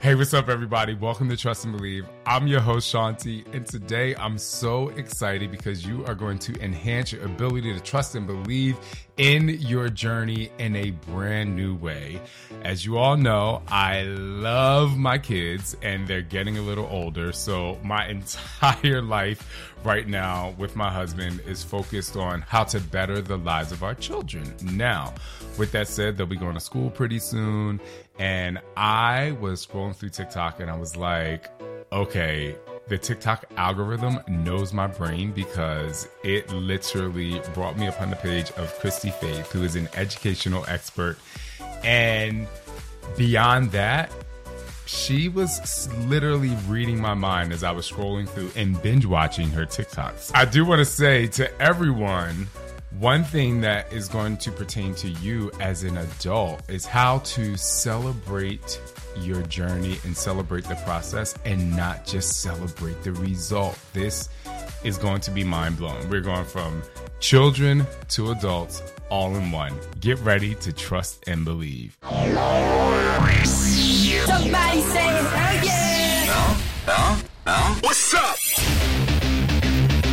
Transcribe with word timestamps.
Hey, 0.00 0.14
what's 0.14 0.32
up, 0.32 0.48
everybody? 0.48 0.94
Welcome 0.94 1.28
to 1.28 1.36
Trust 1.36 1.64
and 1.64 1.76
Believe. 1.76 2.06
I'm 2.24 2.46
your 2.46 2.60
host, 2.60 2.88
Shaun 2.88 3.16
T, 3.16 3.44
and 3.52 3.66
today 3.66 4.14
I'm 4.14 4.38
so 4.38 4.90
excited 4.90 5.50
because 5.50 5.84
you 5.84 6.04
are 6.04 6.14
going 6.14 6.38
to 6.38 6.54
enhance 6.62 7.10
your 7.10 7.24
ability 7.24 7.74
to 7.74 7.80
trust 7.80 8.14
and 8.14 8.24
believe 8.24 8.78
in 9.16 9.48
your 9.48 9.88
journey 9.88 10.52
in 10.58 10.76
a 10.76 10.92
brand 10.92 11.56
new 11.56 11.74
way. 11.74 12.20
As 12.62 12.86
you 12.86 12.96
all 12.96 13.16
know, 13.16 13.60
I 13.66 14.04
love 14.04 14.96
my 14.96 15.18
kids 15.18 15.76
and 15.82 16.06
they're 16.06 16.22
getting 16.22 16.58
a 16.58 16.62
little 16.62 16.86
older, 16.86 17.32
so 17.32 17.76
my 17.82 18.06
entire 18.08 19.02
life 19.02 19.74
right 19.84 20.06
now 20.08 20.54
with 20.58 20.76
my 20.76 20.90
husband 20.90 21.40
is 21.46 21.62
focused 21.62 22.16
on 22.16 22.42
how 22.42 22.64
to 22.64 22.80
better 22.80 23.20
the 23.20 23.38
lives 23.38 23.72
of 23.72 23.82
our 23.82 23.94
children. 23.94 24.54
Now, 24.62 25.14
with 25.58 25.72
that 25.72 25.88
said, 25.88 26.16
they'll 26.16 26.26
be 26.26 26.36
going 26.36 26.54
to 26.54 26.60
school 26.60 26.90
pretty 26.90 27.18
soon 27.18 27.80
and 28.18 28.58
I 28.76 29.32
was 29.40 29.66
scrolling 29.66 29.94
through 29.94 30.10
TikTok 30.10 30.60
and 30.60 30.70
I 30.70 30.76
was 30.76 30.96
like, 30.96 31.48
okay, 31.92 32.56
the 32.88 32.98
TikTok 32.98 33.44
algorithm 33.56 34.18
knows 34.28 34.72
my 34.72 34.86
brain 34.86 35.32
because 35.32 36.08
it 36.24 36.50
literally 36.52 37.40
brought 37.54 37.78
me 37.78 37.86
upon 37.86 38.10
the 38.10 38.16
page 38.16 38.50
of 38.52 38.76
Christy 38.78 39.10
Faith, 39.10 39.52
who 39.52 39.62
is 39.62 39.76
an 39.76 39.88
educational 39.94 40.64
expert. 40.68 41.18
And 41.84 42.48
beyond 43.16 43.72
that, 43.72 44.10
she 44.88 45.28
was 45.28 45.88
literally 46.06 46.56
reading 46.66 47.00
my 47.00 47.12
mind 47.14 47.52
as 47.52 47.62
I 47.62 47.72
was 47.72 47.90
scrolling 47.90 48.26
through 48.26 48.50
and 48.56 48.80
binge 48.80 49.04
watching 49.04 49.50
her 49.50 49.66
TikToks. 49.66 50.32
I 50.34 50.46
do 50.46 50.64
want 50.64 50.78
to 50.78 50.84
say 50.86 51.26
to 51.28 51.60
everyone 51.60 52.48
one 52.98 53.22
thing 53.22 53.60
that 53.60 53.92
is 53.92 54.08
going 54.08 54.38
to 54.38 54.50
pertain 54.50 54.94
to 54.96 55.08
you 55.08 55.52
as 55.60 55.84
an 55.84 55.98
adult 55.98 56.62
is 56.70 56.86
how 56.86 57.18
to 57.18 57.56
celebrate 57.56 58.80
your 59.20 59.42
journey 59.42 59.98
and 60.04 60.16
celebrate 60.16 60.64
the 60.64 60.76
process 60.76 61.34
and 61.44 61.76
not 61.76 62.06
just 62.06 62.40
celebrate 62.40 63.02
the 63.02 63.12
result. 63.12 63.78
This 63.92 64.30
is 64.84 64.96
going 64.96 65.20
to 65.22 65.30
be 65.30 65.44
mind 65.44 65.76
blowing. 65.76 66.08
We're 66.08 66.22
going 66.22 66.46
from 66.46 66.82
children 67.20 67.86
to 68.08 68.30
adults 68.30 68.82
all 69.10 69.36
in 69.36 69.50
one. 69.50 69.74
Get 70.00 70.18
ready 70.20 70.54
to 70.56 70.72
trust 70.72 71.28
and 71.28 71.44
believe. 71.44 71.98
Somebody 74.28 74.80
say 74.82 75.08
hell 75.08 75.64
yeah! 75.64 76.26
Huh? 76.86 77.16
Huh? 77.46 77.74
What's 77.80 78.12
up? 78.12 78.36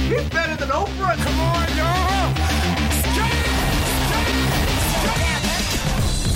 He's 0.08 0.30
better 0.30 0.56
than 0.56 0.70
Oprah. 0.70 1.18
Come 1.18 1.40
on, 1.42 1.68
y'all. 1.76 2.06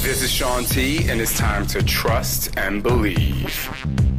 This 0.03 0.21
is 0.21 0.29
Shaun 0.29 0.65
T, 0.65 1.07
and 1.09 1.21
it's 1.21 1.37
time 1.37 1.65
to 1.67 1.81
trust 1.81 2.57
and 2.57 2.83
believe. 2.83 4.18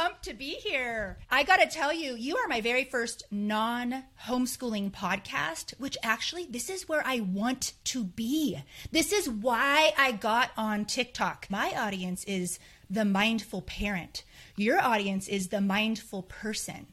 pumped 0.00 0.24
to 0.24 0.32
be 0.32 0.54
here. 0.54 1.18
I 1.30 1.42
got 1.42 1.58
to 1.58 1.66
tell 1.66 1.92
you, 1.92 2.14
you 2.14 2.38
are 2.38 2.48
my 2.48 2.62
very 2.62 2.84
first 2.84 3.24
non 3.30 4.04
homeschooling 4.24 4.92
podcast, 4.92 5.78
which 5.78 5.98
actually, 6.02 6.46
this 6.48 6.70
is 6.70 6.88
where 6.88 7.02
I 7.04 7.20
want 7.20 7.74
to 7.84 8.04
be. 8.04 8.58
This 8.90 9.12
is 9.12 9.28
why 9.28 9.92
I 9.98 10.12
got 10.12 10.52
on 10.56 10.86
TikTok. 10.86 11.48
My 11.50 11.72
audience 11.76 12.24
is 12.24 12.58
the 12.88 13.04
mindful 13.04 13.62
parent, 13.62 14.24
your 14.56 14.80
audience 14.80 15.28
is 15.28 15.48
the 15.48 15.60
mindful 15.60 16.22
person. 16.22 16.86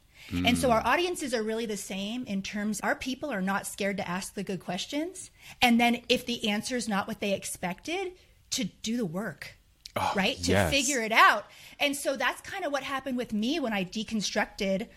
And 0.44 0.58
so 0.58 0.70
our 0.70 0.86
audiences 0.86 1.32
are 1.32 1.42
really 1.42 1.64
the 1.64 1.76
same 1.78 2.24
in 2.24 2.42
terms 2.42 2.80
our 2.82 2.94
people 2.94 3.30
are 3.30 3.40
not 3.40 3.66
scared 3.66 3.96
to 3.96 4.06
ask 4.06 4.34
the 4.34 4.42
good 4.42 4.60
questions. 4.60 5.30
And 5.62 5.80
then 5.80 6.02
if 6.10 6.26
the 6.26 6.50
answer 6.50 6.76
is 6.76 6.86
not 6.86 7.08
what 7.08 7.20
they 7.20 7.32
expected, 7.32 8.12
to 8.50 8.64
do 8.64 8.98
the 8.98 9.06
work. 9.06 9.58
Oh, 9.98 10.12
right? 10.14 10.36
To 10.44 10.52
yes. 10.52 10.70
figure 10.70 11.02
it 11.02 11.12
out. 11.12 11.46
And 11.80 11.96
so 11.96 12.16
that's 12.16 12.40
kind 12.40 12.64
of 12.64 12.72
what 12.72 12.82
happened 12.82 13.16
with 13.16 13.32
me 13.32 13.60
when 13.60 13.72
I 13.72 13.84
deconstructed 13.84 14.88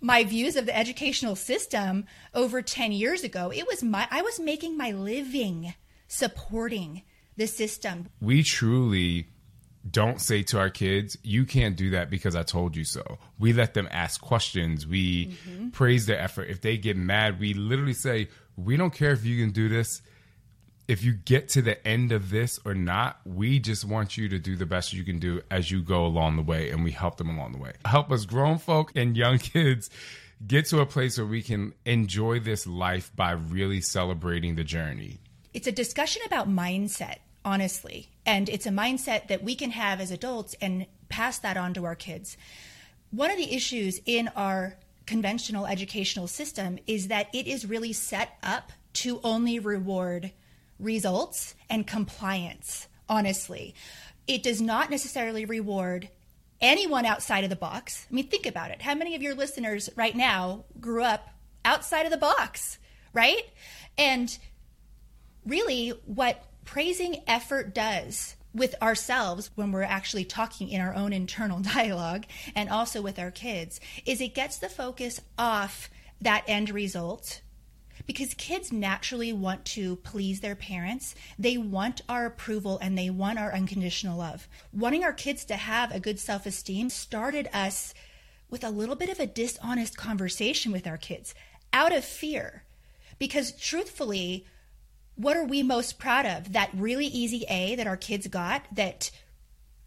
my 0.00 0.24
views 0.24 0.56
of 0.56 0.66
the 0.66 0.76
educational 0.76 1.36
system 1.36 2.06
over 2.34 2.62
10 2.62 2.92
years 2.92 3.24
ago. 3.24 3.50
It 3.54 3.66
was 3.66 3.82
my 3.82 4.06
I 4.10 4.22
was 4.22 4.38
making 4.38 4.76
my 4.76 4.92
living 4.92 5.74
supporting 6.08 7.02
the 7.36 7.46
system. 7.46 8.08
we 8.20 8.44
truly 8.44 9.26
don't 9.90 10.20
say 10.20 10.42
to 10.42 10.58
our 10.58 10.70
kids, 10.70 11.18
you 11.22 11.44
can't 11.44 11.76
do 11.76 11.90
that 11.90 12.08
because 12.08 12.34
I 12.34 12.42
told 12.42 12.74
you 12.76 12.84
so. 12.84 13.18
We 13.38 13.52
let 13.52 13.74
them 13.74 13.88
ask 13.90 14.20
questions. 14.20 14.86
We 14.86 15.26
mm-hmm. 15.26 15.70
praise 15.70 16.06
their 16.06 16.18
effort. 16.18 16.48
If 16.48 16.62
they 16.62 16.78
get 16.78 16.96
mad, 16.96 17.38
we 17.38 17.52
literally 17.52 17.92
say, 17.92 18.28
we 18.56 18.76
don't 18.76 18.94
care 18.94 19.12
if 19.12 19.24
you 19.26 19.42
can 19.42 19.52
do 19.52 19.68
this. 19.68 20.00
If 20.86 21.02
you 21.02 21.12
get 21.12 21.48
to 21.50 21.62
the 21.62 21.86
end 21.86 22.12
of 22.12 22.30
this 22.30 22.60
or 22.64 22.74
not, 22.74 23.18
we 23.24 23.58
just 23.58 23.84
want 23.84 24.18
you 24.18 24.28
to 24.28 24.38
do 24.38 24.54
the 24.54 24.66
best 24.66 24.92
you 24.92 25.02
can 25.02 25.18
do 25.18 25.40
as 25.50 25.70
you 25.70 25.82
go 25.82 26.04
along 26.04 26.36
the 26.36 26.42
way, 26.42 26.70
and 26.70 26.84
we 26.84 26.90
help 26.90 27.16
them 27.16 27.30
along 27.30 27.52
the 27.52 27.58
way. 27.58 27.72
Help 27.86 28.12
us 28.12 28.26
grown 28.26 28.58
folk 28.58 28.92
and 28.94 29.16
young 29.16 29.38
kids 29.54 29.88
get 30.46 30.66
to 30.66 30.80
a 30.80 30.86
place 30.86 31.16
where 31.16 31.26
we 31.26 31.42
can 31.42 31.72
enjoy 31.84 32.38
this 32.38 32.66
life 32.66 33.10
by 33.16 33.30
really 33.30 33.80
celebrating 33.80 34.56
the 34.56 34.64
journey. 34.64 35.18
It's 35.54 35.66
a 35.66 35.72
discussion 35.72 36.22
about 36.26 36.48
mindset, 36.48 37.18
honestly. 37.44 38.10
And 38.26 38.48
it's 38.48 38.66
a 38.66 38.70
mindset 38.70 39.28
that 39.28 39.42
we 39.42 39.54
can 39.54 39.70
have 39.70 40.00
as 40.00 40.10
adults 40.10 40.54
and 40.60 40.86
pass 41.08 41.38
that 41.38 41.56
on 41.56 41.74
to 41.74 41.84
our 41.84 41.94
kids. 41.94 42.36
One 43.10 43.30
of 43.30 43.36
the 43.36 43.54
issues 43.54 44.00
in 44.04 44.28
our 44.36 44.76
conventional 45.06 45.66
educational 45.66 46.26
system 46.26 46.78
is 46.86 47.08
that 47.08 47.28
it 47.32 47.46
is 47.46 47.64
really 47.66 47.92
set 47.92 48.36
up 48.42 48.72
to 48.94 49.20
only 49.22 49.58
reward 49.58 50.32
results 50.78 51.54
and 51.68 51.86
compliance, 51.86 52.88
honestly. 53.08 53.74
It 54.26 54.42
does 54.42 54.60
not 54.60 54.90
necessarily 54.90 55.44
reward 55.44 56.08
anyone 56.60 57.04
outside 57.04 57.44
of 57.44 57.50
the 57.50 57.56
box. 57.56 58.06
I 58.10 58.14
mean, 58.14 58.28
think 58.28 58.46
about 58.46 58.70
it. 58.70 58.82
How 58.82 58.94
many 58.94 59.14
of 59.14 59.22
your 59.22 59.34
listeners 59.34 59.90
right 59.96 60.16
now 60.16 60.64
grew 60.80 61.02
up 61.02 61.28
outside 61.64 62.06
of 62.06 62.10
the 62.10 62.18
box, 62.18 62.78
right? 63.12 63.42
And 63.98 64.36
really 65.44 65.90
what 66.06 66.44
praising 66.64 67.22
effort 67.26 67.74
does 67.74 68.36
with 68.54 68.74
ourselves 68.80 69.50
when 69.56 69.72
we're 69.72 69.82
actually 69.82 70.24
talking 70.24 70.68
in 70.68 70.80
our 70.80 70.94
own 70.94 71.12
internal 71.12 71.60
dialogue 71.74 72.24
and 72.54 72.70
also 72.70 73.02
with 73.02 73.18
our 73.18 73.30
kids 73.30 73.80
is 74.06 74.20
it 74.20 74.34
gets 74.34 74.58
the 74.58 74.68
focus 74.68 75.20
off 75.36 75.90
that 76.20 76.44
end 76.46 76.70
result 76.70 77.42
because 78.06 78.34
kids 78.34 78.72
naturally 78.72 79.32
want 79.32 79.64
to 79.64 79.96
please 79.96 80.40
their 80.40 80.54
parents. 80.54 81.14
They 81.38 81.56
want 81.56 82.02
our 82.08 82.26
approval 82.26 82.78
and 82.80 82.96
they 82.96 83.10
want 83.10 83.38
our 83.38 83.52
unconditional 83.52 84.18
love. 84.18 84.48
Wanting 84.72 85.04
our 85.04 85.12
kids 85.12 85.44
to 85.46 85.56
have 85.56 85.90
a 85.90 86.00
good 86.00 86.18
self 86.18 86.46
esteem 86.46 86.90
started 86.90 87.48
us 87.52 87.94
with 88.50 88.64
a 88.64 88.70
little 88.70 88.96
bit 88.96 89.08
of 89.08 89.20
a 89.20 89.26
dishonest 89.26 89.96
conversation 89.96 90.70
with 90.70 90.86
our 90.86 90.98
kids 90.98 91.34
out 91.72 91.92
of 91.92 92.04
fear. 92.04 92.64
Because 93.18 93.52
truthfully, 93.52 94.46
what 95.16 95.36
are 95.36 95.44
we 95.44 95.62
most 95.62 95.98
proud 95.98 96.26
of? 96.26 96.52
That 96.52 96.70
really 96.74 97.06
easy 97.06 97.44
A 97.48 97.74
that 97.76 97.86
our 97.86 97.96
kids 97.96 98.26
got 98.26 98.62
that 98.72 99.10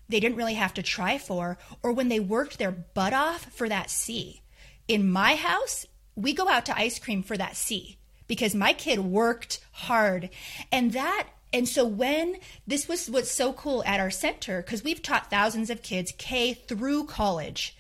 they 0.10 0.20
didn't 0.20 0.38
really 0.38 0.54
have 0.54 0.74
to 0.76 0.82
try 0.82 1.18
for, 1.18 1.58
or 1.84 1.92
when 1.92 2.08
they 2.08 2.20
worked 2.20 2.58
their 2.58 2.72
butt 2.72 3.14
off 3.14 3.52
for 3.54 3.68
that 3.68 3.90
C. 3.90 4.42
In 4.88 5.12
my 5.12 5.36
house, 5.36 5.86
we 6.16 6.34
go 6.34 6.48
out 6.48 6.66
to 6.68 6.78
ice 6.78 6.98
cream 6.98 7.24
for 7.24 7.36
that 7.36 7.58
C 7.58 7.98
because 8.28 8.54
my 8.54 8.74
kid 8.74 9.00
worked 9.00 9.60
hard. 9.72 10.30
And 10.72 10.94
that 10.94 11.28
And 11.54 11.68
so 11.68 11.86
when 11.86 12.38
this 12.68 12.88
was 12.88 13.10
what's 13.10 13.32
so 13.32 13.54
cool 13.54 13.84
at 13.86 14.00
our 14.00 14.12
center, 14.12 14.62
because 14.62 14.84
we've 14.84 15.02
taught 15.02 15.30
thousands 15.30 15.70
of 15.70 15.82
kids 15.82 16.14
K 16.18 16.54
through 16.54 17.06
college, 17.06 17.76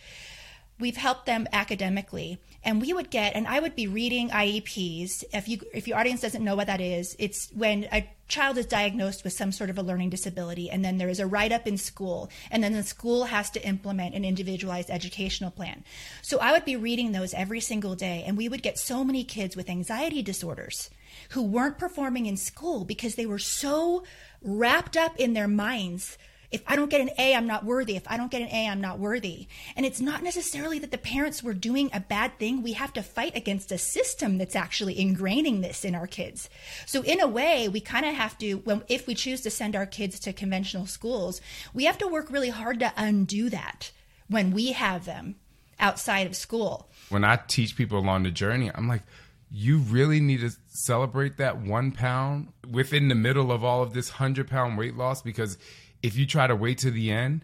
we've 0.79 0.97
helped 0.97 1.25
them 1.25 1.47
academically. 1.51 2.39
And 2.63 2.81
we 2.81 2.91
would 2.91 3.09
get 3.09 3.33
and 3.33 3.47
i 3.47 3.59
would 3.61 3.75
be 3.75 3.88
reading 3.88 4.29
ieps 4.29 5.23
if 5.33 5.47
you 5.47 5.59
if 5.73 5.88
your 5.88 5.97
audience 5.97 6.19
doesn't 6.19 6.44
know 6.44 6.55
what 6.55 6.67
that 6.67 6.81
is 6.81 7.15
it's 7.17 7.49
when 7.53 7.88
a 7.94 8.05
child 8.27 8.57
is 8.57 8.65
diagnosed 8.65 9.24
with 9.24 9.33
some 9.33 9.51
sort 9.51 9.69
of 9.69 9.77
a 9.77 9.83
learning 9.83 10.09
disability 10.09 10.69
and 10.69 10.83
then 10.83 10.97
there 10.97 11.09
is 11.09 11.19
a 11.19 11.27
write-up 11.27 11.68
in 11.68 11.77
school 11.77 12.29
and 12.51 12.63
then 12.63 12.74
the 12.74 12.83
school 12.83 13.25
has 13.25 13.50
to 13.50 13.65
implement 13.65 14.15
an 14.15 14.25
individualized 14.25 14.89
educational 14.89 15.51
plan. 15.51 15.83
So 16.21 16.39
i 16.39 16.51
would 16.51 16.65
be 16.65 16.75
reading 16.75 17.12
those 17.12 17.33
every 17.33 17.59
single 17.59 17.95
day 17.95 18.24
and 18.25 18.38
we 18.38 18.50
would 18.50 18.63
get 18.63 18.77
so 18.77 19.03
many 19.03 19.24
kids 19.24 19.56
with 19.56 19.69
anxiety 19.69 20.21
disorders 20.21 20.89
who 21.29 21.44
weren't 21.44 21.77
performing 21.77 22.25
in 22.25 22.38
school 22.38 22.85
because 22.85 23.15
they 23.15 23.25
were 23.25 23.39
so 23.39 24.03
wrapped 24.41 24.95
up 24.95 25.18
in 25.18 25.33
their 25.33 25.47
minds 25.47 26.18
if 26.49 26.63
I 26.65 26.75
don't 26.75 26.89
get 26.89 27.01
an 27.01 27.09
A, 27.17 27.35
I'm 27.35 27.47
not 27.47 27.65
worthy. 27.65 27.95
If 27.95 28.09
I 28.09 28.15
don't 28.15 28.31
get 28.31 28.41
an 28.41 28.47
A, 28.49 28.67
I'm 28.67 28.79
not 28.79 28.99
worthy. 28.99 29.47
And 29.75 29.85
it's 29.85 29.99
not 29.99 30.23
necessarily 30.23 30.79
that 30.79 30.91
the 30.91 30.97
parents 30.97 31.44
were 31.44 31.53
doing 31.53 31.89
a 31.94 31.99
bad 31.99 32.39
thing. 32.39 32.63
We 32.63 32.73
have 32.73 32.94
to 32.94 33.03
fight 33.03 33.35
against 33.35 33.71
a 33.71 33.77
system 33.77 34.38
that's 34.38 34.55
actually 34.55 34.95
ingraining 34.95 35.61
this 35.61 35.83
in 35.83 35.94
our 35.94 36.07
kids. 36.07 36.49
So 36.85 37.01
in 37.01 37.19
a 37.19 37.27
way, 37.27 37.67
we 37.67 37.81
kind 37.81 38.05
of 38.05 38.15
have 38.15 38.38
to, 38.38 38.55
when, 38.59 38.83
if 38.88 39.07
we 39.07 39.15
choose 39.15 39.41
to 39.41 39.49
send 39.49 39.75
our 39.75 39.85
kids 39.85 40.19
to 40.21 40.33
conventional 40.33 40.85
schools, 40.85 41.41
we 41.73 41.83
have 41.83 41.97
to 41.97 42.07
work 42.07 42.31
really 42.31 42.49
hard 42.49 42.79
to 42.79 42.94
undo 42.95 43.49
that 43.49 43.91
when 44.29 44.51
we 44.51 44.71
have 44.71 45.05
them 45.05 45.35
outside 45.79 46.27
of 46.27 46.35
school. 46.35 46.89
When 47.09 47.25
I 47.25 47.39
teach 47.47 47.75
people 47.75 47.99
along 47.99 48.23
the 48.23 48.31
journey, 48.31 48.71
I'm 48.73 48.88
like, 48.88 49.03
you 49.49 49.79
really 49.79 50.19
need 50.19 50.41
to 50.41 50.51
celebrate 50.67 51.38
that 51.38 51.57
one 51.57 51.91
pound 51.91 52.51
within 52.69 53.07
the 53.07 53.15
middle 53.15 53.51
of 53.51 53.63
all 53.63 53.81
of 53.81 53.94
this 53.94 54.09
hundred 54.09 54.47
pound 54.49 54.77
weight 54.77 54.95
loss 54.95 55.21
because 55.21 55.57
if 56.07 56.18
you 56.18 56.25
try 56.25 56.48
to 56.48 56.56
wait 56.56 56.80
to 56.80 56.92
the 56.92 57.12
end, 57.12 57.44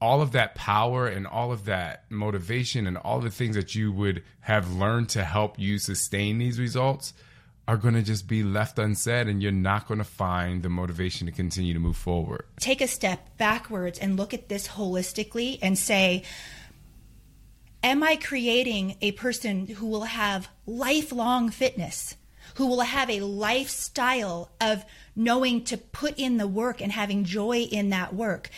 all 0.00 0.22
of 0.22 0.32
that 0.32 0.54
power 0.54 1.06
and 1.06 1.26
all 1.26 1.52
of 1.52 1.66
that 1.66 2.04
motivation 2.10 2.86
and 2.86 2.96
all 2.96 3.20
the 3.20 3.30
things 3.30 3.56
that 3.56 3.74
you 3.74 3.92
would 3.92 4.22
have 4.40 4.72
learned 4.72 5.08
to 5.10 5.24
help 5.24 5.58
you 5.58 5.78
sustain 5.78 6.38
these 6.38 6.58
results 6.58 7.12
are 7.66 7.76
going 7.76 7.94
to 7.94 8.02
just 8.02 8.26
be 8.26 8.42
left 8.42 8.78
unsaid 8.78 9.28
and 9.28 9.42
you're 9.42 9.52
not 9.52 9.86
going 9.86 9.98
to 9.98 10.04
find 10.04 10.62
the 10.62 10.68
motivation 10.70 11.26
to 11.26 11.32
continue 11.32 11.74
to 11.74 11.80
move 11.80 11.96
forward. 11.96 12.46
Take 12.58 12.80
a 12.80 12.88
step 12.88 13.36
backwards 13.36 13.98
and 13.98 14.16
look 14.16 14.32
at 14.32 14.48
this 14.48 14.68
holistically 14.68 15.58
and 15.60 15.76
say, 15.76 16.22
Am 17.82 18.02
I 18.02 18.16
creating 18.16 18.96
a 19.00 19.12
person 19.12 19.66
who 19.66 19.86
will 19.86 20.04
have 20.04 20.48
lifelong 20.66 21.50
fitness? 21.50 22.16
Who 22.58 22.66
will 22.66 22.80
have 22.80 23.08
a 23.08 23.20
lifestyle 23.20 24.50
of 24.60 24.84
knowing 25.14 25.62
to 25.62 25.76
put 25.76 26.18
in 26.18 26.38
the 26.38 26.48
work 26.48 26.82
and 26.82 26.90
having 26.90 27.22
joy 27.22 27.58
in 27.58 27.90
that 27.90 28.12
work, 28.12 28.50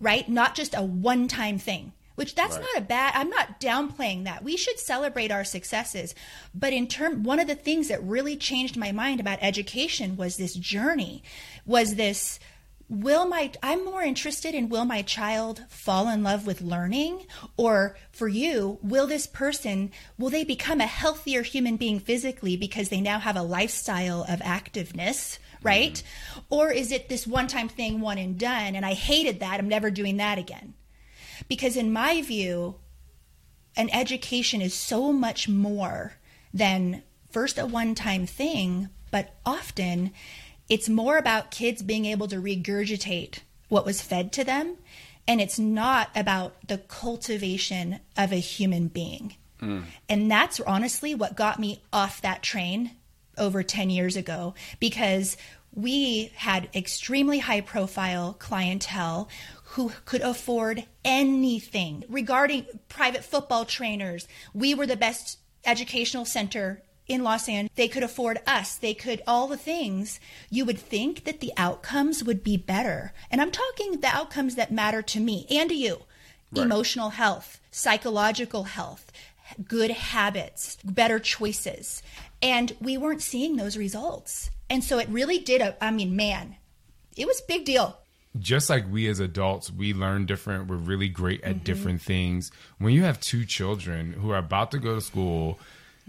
right? 0.00 0.28
Not 0.28 0.56
just 0.56 0.74
a 0.74 0.82
one 0.82 1.28
time 1.28 1.56
thing. 1.56 1.92
Which 2.16 2.34
that's 2.34 2.56
right. 2.56 2.66
not 2.74 2.82
a 2.82 2.84
bad. 2.84 3.14
I'm 3.16 3.30
not 3.30 3.58
downplaying 3.58 4.24
that. 4.24 4.44
We 4.44 4.56
should 4.58 4.78
celebrate 4.78 5.30
our 5.30 5.44
successes, 5.44 6.14
but 6.54 6.74
in 6.74 6.86
term, 6.86 7.22
one 7.22 7.40
of 7.40 7.46
the 7.46 7.54
things 7.54 7.88
that 7.88 8.02
really 8.02 8.36
changed 8.36 8.76
my 8.76 8.92
mind 8.92 9.18
about 9.18 9.38
education 9.40 10.16
was 10.16 10.36
this 10.36 10.54
journey, 10.54 11.22
was 11.64 11.94
this 11.94 12.38
will 12.92 13.26
my 13.26 13.50
i'm 13.62 13.82
more 13.86 14.02
interested 14.02 14.54
in 14.54 14.68
will 14.68 14.84
my 14.84 15.00
child 15.00 15.64
fall 15.70 16.10
in 16.10 16.22
love 16.22 16.46
with 16.46 16.60
learning? 16.60 17.26
Or 17.56 17.96
for 18.10 18.28
you 18.28 18.78
will 18.82 19.06
this 19.06 19.26
person 19.26 19.90
will 20.18 20.28
they 20.28 20.44
become 20.44 20.78
a 20.78 20.86
healthier 20.86 21.42
human 21.42 21.78
being 21.78 21.98
physically 21.98 22.54
because 22.54 22.90
they 22.90 23.00
now 23.00 23.18
have 23.18 23.36
a 23.36 23.42
lifestyle 23.42 24.24
of 24.28 24.40
activeness 24.40 25.38
right? 25.62 26.02
Mm-hmm. 26.02 26.40
or 26.50 26.70
is 26.70 26.92
it 26.92 27.08
this 27.08 27.26
one 27.26 27.46
time 27.46 27.68
thing 27.68 28.00
one 28.00 28.18
and 28.18 28.38
done 28.38 28.76
and 28.76 28.84
i 28.84 28.92
hated 28.92 29.40
that 29.40 29.58
i'm 29.58 29.68
never 29.68 29.90
doing 29.90 30.18
that 30.18 30.38
again? 30.38 30.74
Because 31.48 31.78
in 31.78 31.94
my 31.94 32.20
view 32.20 32.76
an 33.74 33.88
education 33.90 34.60
is 34.60 34.74
so 34.74 35.14
much 35.14 35.48
more 35.48 36.12
than 36.52 37.02
first 37.30 37.56
a 37.56 37.64
one 37.64 37.94
time 37.94 38.26
thing 38.26 38.90
but 39.10 39.36
often 39.46 40.12
it's 40.72 40.88
more 40.88 41.18
about 41.18 41.50
kids 41.50 41.82
being 41.82 42.06
able 42.06 42.26
to 42.26 42.36
regurgitate 42.36 43.40
what 43.68 43.84
was 43.84 44.00
fed 44.00 44.32
to 44.32 44.42
them, 44.42 44.78
and 45.28 45.38
it's 45.38 45.58
not 45.58 46.08
about 46.16 46.66
the 46.66 46.78
cultivation 46.78 48.00
of 48.16 48.32
a 48.32 48.36
human 48.36 48.88
being. 48.88 49.34
Mm. 49.60 49.84
And 50.08 50.30
that's 50.30 50.60
honestly 50.60 51.14
what 51.14 51.36
got 51.36 51.60
me 51.60 51.82
off 51.92 52.22
that 52.22 52.42
train 52.42 52.92
over 53.36 53.62
10 53.62 53.90
years 53.90 54.16
ago 54.16 54.54
because 54.80 55.36
we 55.74 56.32
had 56.36 56.70
extremely 56.74 57.40
high 57.40 57.60
profile 57.60 58.34
clientele 58.38 59.28
who 59.64 59.92
could 60.06 60.22
afford 60.22 60.86
anything 61.04 62.02
regarding 62.08 62.64
private 62.88 63.24
football 63.24 63.66
trainers. 63.66 64.26
We 64.54 64.74
were 64.74 64.86
the 64.86 64.96
best 64.96 65.38
educational 65.66 66.24
center 66.24 66.82
in 67.06 67.22
Los 67.22 67.48
Angeles, 67.48 67.72
they 67.74 67.88
could 67.88 68.02
afford 68.02 68.40
us, 68.46 68.76
they 68.76 68.94
could 68.94 69.22
all 69.26 69.46
the 69.46 69.56
things, 69.56 70.20
you 70.50 70.64
would 70.64 70.78
think 70.78 71.24
that 71.24 71.40
the 71.40 71.52
outcomes 71.56 72.22
would 72.24 72.42
be 72.42 72.56
better. 72.56 73.12
And 73.30 73.40
I'm 73.40 73.50
talking 73.50 74.00
the 74.00 74.08
outcomes 74.08 74.54
that 74.54 74.72
matter 74.72 75.02
to 75.02 75.20
me 75.20 75.46
and 75.50 75.68
to 75.70 75.74
you 75.74 76.02
right. 76.52 76.64
emotional 76.64 77.10
health, 77.10 77.60
psychological 77.70 78.64
health, 78.64 79.10
good 79.66 79.90
habits, 79.90 80.78
better 80.84 81.18
choices. 81.18 82.02
And 82.40 82.74
we 82.80 82.96
weren't 82.96 83.22
seeing 83.22 83.56
those 83.56 83.76
results. 83.76 84.50
And 84.70 84.82
so 84.82 84.98
it 84.98 85.08
really 85.08 85.38
did, 85.38 85.60
a, 85.60 85.82
I 85.84 85.90
mean, 85.90 86.16
man, 86.16 86.56
it 87.16 87.26
was 87.26 87.40
a 87.40 87.46
big 87.46 87.64
deal 87.64 87.98
just 88.38 88.70
like 88.70 88.90
we 88.90 89.08
as 89.08 89.20
adults, 89.20 89.70
we 89.70 89.92
learn 89.92 90.24
different. 90.24 90.68
We're 90.68 90.76
really 90.76 91.08
great 91.08 91.42
at 91.42 91.56
mm-hmm. 91.56 91.64
different 91.64 92.02
things. 92.02 92.50
When 92.78 92.94
you 92.94 93.02
have 93.02 93.20
two 93.20 93.44
children 93.44 94.14
who 94.14 94.30
are 94.30 94.38
about 94.38 94.70
to 94.70 94.78
go 94.78 94.94
to 94.94 95.00
school, 95.00 95.58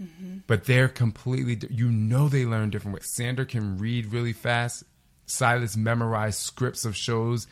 Mm-hmm. 0.02 0.38
But 0.46 0.64
they're 0.64 0.88
completely, 0.88 1.58
you 1.70 1.90
know, 1.90 2.28
they 2.28 2.44
learn 2.44 2.70
different 2.70 2.94
ways. 2.94 3.06
Sander 3.06 3.44
can 3.44 3.78
read 3.78 4.06
really 4.06 4.32
fast. 4.32 4.84
Silas 5.26 5.76
memorized 5.76 6.40
scripts 6.40 6.84
of 6.84 6.96
shows. 6.96 7.46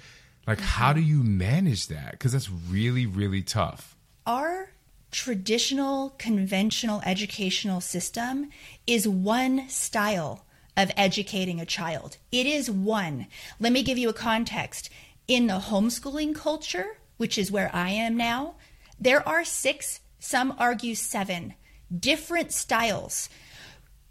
Like, 0.47 0.59
mm-hmm. 0.59 0.67
how 0.67 0.93
do 0.93 1.01
you 1.01 1.23
manage 1.23 1.87
that? 1.89 2.13
Because 2.13 2.33
that's 2.33 2.51
really, 2.51 3.07
really 3.07 3.43
tough. 3.43 3.97
Our 4.27 4.71
traditional, 5.11 6.11
conventional 6.19 7.03
educational 7.05 7.81
system 7.81 8.51
is 8.87 9.07
one 9.07 9.69
style 9.69 10.45
of 10.77 10.91
educating 10.97 11.61
a 11.61 11.67
child. 11.67 12.17
It 12.33 12.47
is 12.47 12.71
one. 12.71 13.27
Let 13.61 13.73
me 13.73 13.83
give 13.83 13.99
you 13.99 14.09
a 14.09 14.15
context. 14.15 14.91
In 15.29 15.47
the 15.47 15.61
homeschooling 15.61 16.35
culture, 16.35 16.97
which 17.19 17.39
is 17.39 17.53
where 17.53 17.71
I 17.73 17.91
am 17.91 18.17
now, 18.17 18.55
there 18.99 19.27
are 19.29 19.45
six, 19.45 20.01
some 20.19 20.55
argue 20.59 20.95
seven 20.95 21.55
different 21.99 22.53
styles. 22.53 23.29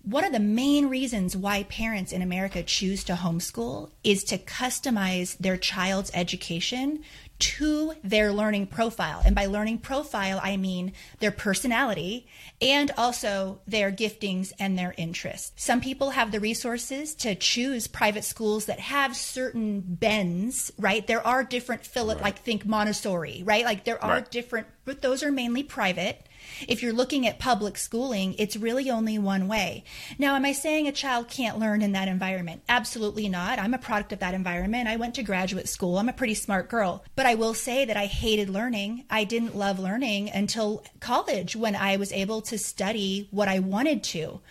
One 0.03 0.23
of 0.23 0.33
the 0.33 0.39
main 0.39 0.87
reasons 0.89 1.37
why 1.37 1.63
parents 1.63 2.11
in 2.11 2.23
America 2.23 2.63
choose 2.63 3.03
to 3.03 3.13
homeschool 3.13 3.91
is 4.03 4.23
to 4.25 4.39
customize 4.39 5.37
their 5.37 5.57
child's 5.57 6.09
education 6.15 7.03
to 7.41 7.93
their 8.03 8.31
learning 8.31 8.67
profile. 8.67 9.21
And 9.25 9.35
by 9.35 9.47
learning 9.47 9.79
profile, 9.79 10.39
I 10.41 10.57
mean 10.57 10.93
their 11.19 11.31
personality 11.31 12.27
and 12.61 12.91
also 12.97 13.61
their 13.67 13.91
giftings 13.91 14.53
and 14.59 14.77
their 14.77 14.93
interests. 14.95 15.51
Some 15.55 15.81
people 15.81 16.11
have 16.11 16.31
the 16.31 16.39
resources 16.39 17.15
to 17.15 17.33
choose 17.33 17.87
private 17.87 18.23
schools 18.23 18.65
that 18.65 18.79
have 18.79 19.15
certain 19.15 19.81
bends, 19.81 20.71
right? 20.77 21.05
There 21.05 21.25
are 21.25 21.43
different 21.43 21.85
Philip, 21.85 22.17
right. 22.17 22.25
like 22.25 22.39
think 22.39 22.65
Montessori, 22.65 23.41
right? 23.43 23.65
Like 23.65 23.85
there 23.85 24.03
are 24.03 24.17
right. 24.17 24.31
different, 24.31 24.67
but 24.85 25.01
those 25.01 25.23
are 25.23 25.31
mainly 25.31 25.63
private. 25.63 26.27
If 26.67 26.81
you're 26.81 26.93
looking 26.93 27.27
at 27.27 27.39
public 27.39 27.77
schooling, 27.77 28.35
it's 28.37 28.55
really 28.55 28.89
only 28.89 29.17
one 29.17 29.47
way. 29.47 29.83
Now, 30.17 30.35
am 30.35 30.45
I 30.45 30.51
saying 30.51 30.87
a 30.87 30.91
child 30.91 31.27
can't 31.27 31.59
learn 31.59 31.81
in 31.81 31.91
that 31.93 32.07
environment? 32.07 32.63
Absolutely 32.69 33.29
not. 33.29 33.59
I'm 33.59 33.73
a 33.73 33.79
product 33.79 34.13
of 34.13 34.19
that 34.19 34.33
environment. 34.33 34.87
I 34.87 34.95
went 34.95 35.15
to 35.15 35.23
graduate 35.23 35.69
school. 35.69 35.97
I'm 35.97 36.09
a 36.09 36.13
pretty 36.13 36.35
smart 36.35 36.69
girl. 36.69 37.03
But 37.15 37.25
I 37.25 37.35
will 37.35 37.53
say 37.53 37.85
that 37.85 37.97
I 37.97 38.05
hated 38.05 38.49
learning. 38.49 39.05
I 39.09 39.23
didn't 39.23 39.55
love 39.55 39.79
learning 39.79 40.29
until 40.29 40.83
college 40.99 41.55
when 41.55 41.75
I 41.75 41.97
was 41.97 42.11
able 42.11 42.41
to 42.43 42.57
study 42.57 43.27
what 43.31 43.47
I 43.47 43.59
wanted 43.59 44.03
to. 44.03 44.41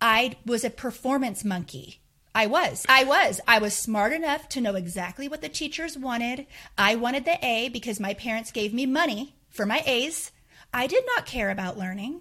I 0.00 0.36
was 0.44 0.64
a 0.64 0.70
performance 0.70 1.44
monkey. 1.44 2.00
I 2.34 2.46
was. 2.46 2.84
I 2.88 3.04
was. 3.04 3.40
I 3.46 3.60
was 3.60 3.74
smart 3.74 4.12
enough 4.12 4.48
to 4.50 4.60
know 4.60 4.74
exactly 4.74 5.28
what 5.28 5.40
the 5.40 5.48
teachers 5.48 5.96
wanted. 5.96 6.46
I 6.76 6.96
wanted 6.96 7.24
the 7.24 7.38
A 7.44 7.68
because 7.68 8.00
my 8.00 8.12
parents 8.12 8.50
gave 8.50 8.74
me 8.74 8.86
money 8.86 9.36
for 9.50 9.64
my 9.64 9.84
A's. 9.86 10.32
I 10.74 10.88
did 10.88 11.04
not 11.16 11.24
care 11.24 11.50
about 11.50 11.78
learning. 11.78 12.20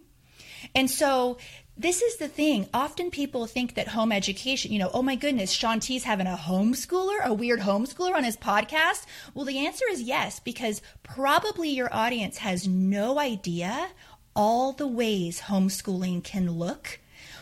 And 0.75 0.89
so 0.89 1.37
this 1.75 2.03
is 2.03 2.17
the 2.17 2.27
thing. 2.27 2.69
Often 2.71 3.09
people 3.09 3.47
think 3.47 3.73
that 3.73 3.87
home 3.89 4.11
education, 4.11 4.71
you 4.71 4.77
know, 4.77 4.91
oh 4.93 5.01
my 5.01 5.15
goodness, 5.15 5.51
Shaun 5.51 5.79
T's 5.79 6.03
having 6.03 6.27
a 6.27 6.37
homeschooler, 6.39 7.25
a 7.25 7.33
weird 7.33 7.61
homeschooler 7.61 8.13
on 8.13 8.23
his 8.23 8.37
podcast. 8.37 9.07
Well, 9.33 9.45
the 9.45 9.65
answer 9.65 9.85
is 9.89 10.03
yes, 10.03 10.39
because 10.39 10.83
probably 11.01 11.69
your 11.69 11.91
audience 11.91 12.37
has 12.37 12.67
no 12.67 13.19
idea 13.19 13.89
all 14.35 14.71
the 14.71 14.87
ways 14.87 15.41
homeschooling 15.41 16.23
can 16.23 16.51
look. 16.51 16.99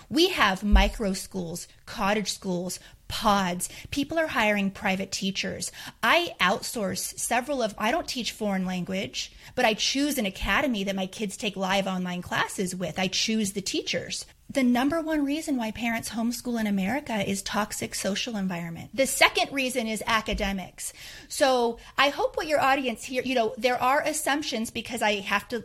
We 0.10 0.30
have 0.30 0.64
micro 0.64 1.12
schools, 1.12 1.68
cottage 1.86 2.32
schools, 2.32 2.80
pods. 3.12 3.70
People 3.92 4.18
are 4.18 4.28
hiring 4.28 4.72
private 4.72 5.12
teachers. 5.12 5.72
I 6.02 6.34
outsource 6.40 7.20
several 7.20 7.62
of, 7.62 7.76
I 7.78 7.92
don't 7.92 8.08
teach 8.08 8.32
foreign 8.32 8.66
language, 8.66 9.34
but 9.54 9.66
I 9.66 9.74
choose 9.76 10.18
an 10.18 10.26
academy 10.26 10.86
that 10.86 10.96
my 10.96 11.06
kids 11.08 11.36
take 11.36 11.56
live 11.58 11.86
online 11.86 12.22
classes 12.22 12.74
with. 12.74 12.98
I 12.98 13.08
choose 13.10 13.52
the 13.52 13.62
teachers. 13.62 14.26
The 14.50 14.64
number 14.64 15.02
one 15.02 15.24
reason 15.26 15.58
why 15.58 15.72
parents 15.72 16.10
homeschool 16.10 16.60
in 16.60 16.68
America 16.68 17.30
is 17.30 17.42
toxic 17.42 17.96
social 17.96 18.36
environment. 18.38 18.92
The 18.94 19.08
second 19.08 19.52
reason 19.54 19.88
is 19.88 20.02
academics. 20.08 20.94
So 21.28 21.80
I 21.98 22.10
hope 22.10 22.36
what 22.38 22.48
your 22.48 22.60
audience 22.62 23.04
here, 23.04 23.24
you 23.24 23.36
know, 23.36 23.54
there 23.58 23.82
are 23.82 24.02
assumptions 24.02 24.72
because 24.72 25.02
I 25.02 25.20
have 25.22 25.48
to 25.50 25.64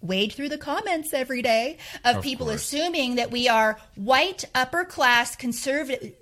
wade 0.00 0.32
through 0.32 0.48
the 0.48 0.58
comments 0.58 1.12
every 1.12 1.42
day 1.42 1.76
of, 2.04 2.16
Of 2.16 2.22
people 2.22 2.46
course. 2.46 2.62
assuming 2.62 3.16
that 3.16 3.30
we 3.30 3.48
are 3.48 3.78
white, 3.96 4.44
upper 4.54 4.84
class, 4.84 5.34
conservative. 5.34 6.14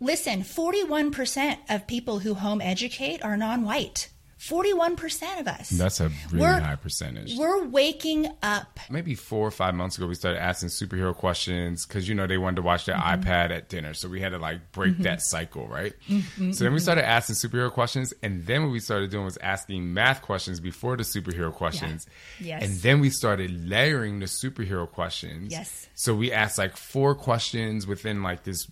Listen, 0.00 0.42
41% 0.42 1.56
of 1.70 1.86
people 1.86 2.18
who 2.18 2.34
home 2.34 2.60
educate 2.60 3.22
are 3.24 3.36
non 3.36 3.64
white. 3.64 4.10
41% 4.38 5.40
of 5.40 5.48
us. 5.48 5.70
That's 5.70 6.00
a 6.00 6.10
really 6.30 6.40
We're- 6.42 6.60
high 6.60 6.76
percentage. 6.76 7.34
We're 7.34 7.64
waking 7.66 8.28
up. 8.42 8.78
maybe 8.90 9.14
four 9.14 9.46
or 9.46 9.50
five 9.50 9.74
months 9.74 9.96
ago 9.96 10.06
we 10.06 10.14
started 10.14 10.42
asking 10.42 10.68
superhero 10.68 11.14
questions 11.14 11.86
because 11.86 12.06
you 12.06 12.14
know 12.14 12.26
they 12.26 12.36
wanted 12.36 12.56
to 12.56 12.62
watch 12.62 12.84
their 12.84 12.96
Mm-hmm. 12.96 13.22
ipad 13.26 13.50
at 13.50 13.70
dinner 13.70 13.94
so 13.94 14.06
we 14.08 14.20
had 14.20 14.30
to 14.30 14.38
like 14.38 14.70
break 14.72 14.94
mm-hmm. 14.94 15.04
that 15.04 15.22
cycle 15.22 15.66
right 15.66 15.94
mm-hmm, 16.08 16.52
so 16.52 16.64
then 16.64 16.72
we 16.72 16.76
mm-hmm. 16.78 16.82
started 16.82 17.06
asking 17.08 17.36
superhero 17.36 17.70
questions 17.70 18.12
and 18.22 18.44
then 18.44 18.64
what 18.64 18.72
we 18.72 18.80
started 18.80 19.10
doing 19.10 19.24
was 19.24 19.38
asking 19.38 19.94
math 19.94 20.20
questions 20.20 20.60
before 20.60 20.96
the 20.98 21.04
superhero 21.04 21.50
questions 21.52 22.06
Yes. 22.38 22.62
and 22.62 22.74
then 22.82 23.00
we 23.00 23.08
started 23.08 23.66
layering 23.66 24.18
the 24.18 24.26
superhero 24.26 24.86
questions 24.90 25.50
Yes. 25.52 25.88
so 25.94 26.14
we 26.14 26.32
asked 26.32 26.58
like 26.58 26.76
four 26.76 27.14
questions 27.14 27.86
within 27.86 28.22
like 28.22 28.42
this 28.44 28.68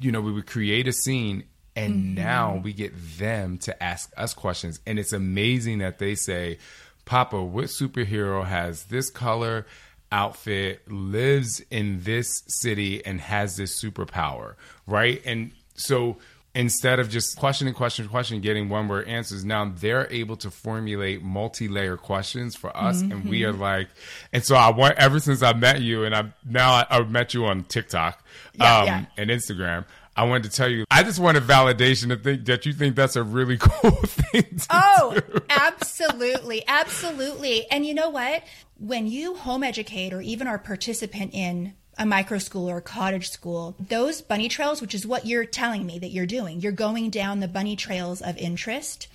you 0.00 0.12
know 0.12 0.20
we 0.20 0.32
would 0.32 0.46
create 0.46 0.88
a 0.88 0.92
scene 0.92 1.44
and 1.76 1.94
Mm-hmm. 1.94 2.14
now 2.14 2.60
we 2.62 2.72
get 2.72 2.92
them 3.18 3.58
to 3.58 3.82
ask 3.82 4.12
us 4.16 4.34
questions. 4.34 4.80
And 4.84 4.98
it's 4.98 5.12
amazing 5.12 5.78
that 5.78 5.98
they 5.98 6.16
say 6.16 6.58
papa 7.04 7.40
what 7.40 7.66
superhero 7.66 8.44
has 8.44 8.84
this 8.84 9.10
color 9.10 9.64
outfit 10.10 10.90
lives 10.90 11.60
in 11.70 12.00
this 12.02 12.42
city 12.48 13.04
and 13.06 13.20
has 13.20 13.56
this 13.56 13.80
superpower? 13.80 14.54
Right? 14.86 15.22
And 15.24 15.52
so 15.74 16.16
instead 16.58 16.98
of 16.98 17.08
just 17.08 17.38
questioning 17.38 17.72
question 17.72 18.06
question 18.08 18.40
getting 18.40 18.68
one 18.68 18.88
word 18.88 19.06
answers 19.08 19.44
now 19.44 19.72
they're 19.76 20.06
able 20.12 20.36
to 20.36 20.50
formulate 20.50 21.22
multi-layer 21.22 21.96
questions 21.96 22.56
for 22.56 22.76
us 22.76 23.00
and 23.00 23.24
we 23.26 23.44
are 23.44 23.52
like 23.52 23.88
and 24.32 24.44
so 24.44 24.56
i 24.56 24.68
want 24.68 24.94
ever 24.98 25.20
since 25.20 25.40
i 25.42 25.52
met 25.52 25.80
you 25.80 26.04
and 26.04 26.14
i 26.14 26.30
now 26.44 26.72
i, 26.72 26.84
I 26.90 27.02
met 27.04 27.32
you 27.32 27.46
on 27.46 27.62
tiktok 27.64 28.22
Yeah, 28.54 28.78
um, 28.80 28.86
yeah. 28.86 29.04
and 29.16 29.30
instagram 29.30 29.84
I 30.16 30.24
wanted 30.24 30.50
to 30.50 30.56
tell 30.56 30.68
you, 30.68 30.84
I 30.90 31.04
just 31.04 31.20
wanted 31.20 31.44
validation 31.44 32.08
to 32.08 32.16
think 32.16 32.44
that 32.46 32.66
you 32.66 32.72
think 32.72 32.96
that's 32.96 33.14
a 33.14 33.22
really 33.22 33.56
cool 33.60 33.92
thing. 33.92 34.42
To 34.42 34.66
Oh, 34.68 35.14
do. 35.14 35.40
absolutely. 35.48 36.64
Absolutely. 36.66 37.70
And 37.70 37.86
you 37.86 37.94
know 37.94 38.08
what? 38.08 38.42
When 38.80 39.06
you 39.06 39.36
home 39.36 39.62
educate 39.62 40.12
or 40.12 40.20
even 40.20 40.48
are 40.48 40.58
participant 40.58 41.34
in 41.34 41.74
a 41.98 42.06
micro 42.06 42.38
school 42.38 42.70
or 42.70 42.78
a 42.78 42.82
cottage 42.82 43.28
school, 43.28 43.74
those 43.80 44.22
bunny 44.22 44.48
trails, 44.48 44.80
which 44.80 44.94
is 44.94 45.06
what 45.06 45.26
you're 45.26 45.44
telling 45.44 45.84
me 45.84 45.98
that 45.98 46.12
you're 46.12 46.26
doing, 46.26 46.60
you're 46.60 46.72
going 46.72 47.10
down 47.10 47.40
the 47.40 47.48
bunny 47.48 47.74
trails 47.74 48.22
of 48.22 48.36
interest. 48.38 49.08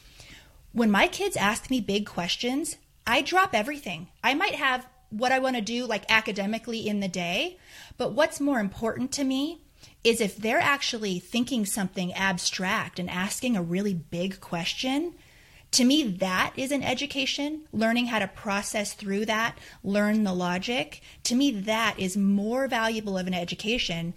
When 0.73 0.91
my 0.91 1.07
kids 1.07 1.37
ask 1.37 1.69
me 1.69 1.79
big 1.79 2.05
questions, 2.05 2.75
I 3.07 3.21
drop 3.21 3.53
everything. 3.53 4.07
I 4.23 4.33
might 4.33 4.55
have 4.55 4.85
what 5.09 5.31
I 5.31 5.39
want 5.39 5.55
to 5.55 5.61
do 5.61 5.85
like 5.85 6.03
academically 6.09 6.87
in 6.87 6.99
the 6.99 7.07
day, 7.07 7.57
but 7.97 8.13
what's 8.13 8.41
more 8.41 8.59
important 8.59 9.11
to 9.13 9.23
me 9.23 9.61
is 10.03 10.19
if 10.19 10.35
they're 10.35 10.59
actually 10.59 11.19
thinking 11.19 11.65
something 11.65 12.13
abstract 12.13 12.99
and 12.99 13.09
asking 13.09 13.55
a 13.55 13.61
really 13.61 13.93
big 13.93 14.41
question, 14.41 15.13
to 15.73 15.83
me, 15.83 16.03
that 16.03 16.53
is 16.55 16.71
an 16.71 16.83
education. 16.83 17.61
Learning 17.71 18.05
how 18.05 18.19
to 18.19 18.27
process 18.27 18.93
through 18.93 19.25
that, 19.25 19.57
learn 19.83 20.23
the 20.23 20.33
logic. 20.33 21.01
To 21.23 21.35
me, 21.35 21.51
that 21.51 21.99
is 21.99 22.15
more 22.15 22.67
valuable 22.67 23.17
of 23.17 23.27
an 23.27 23.33
education 23.33 24.13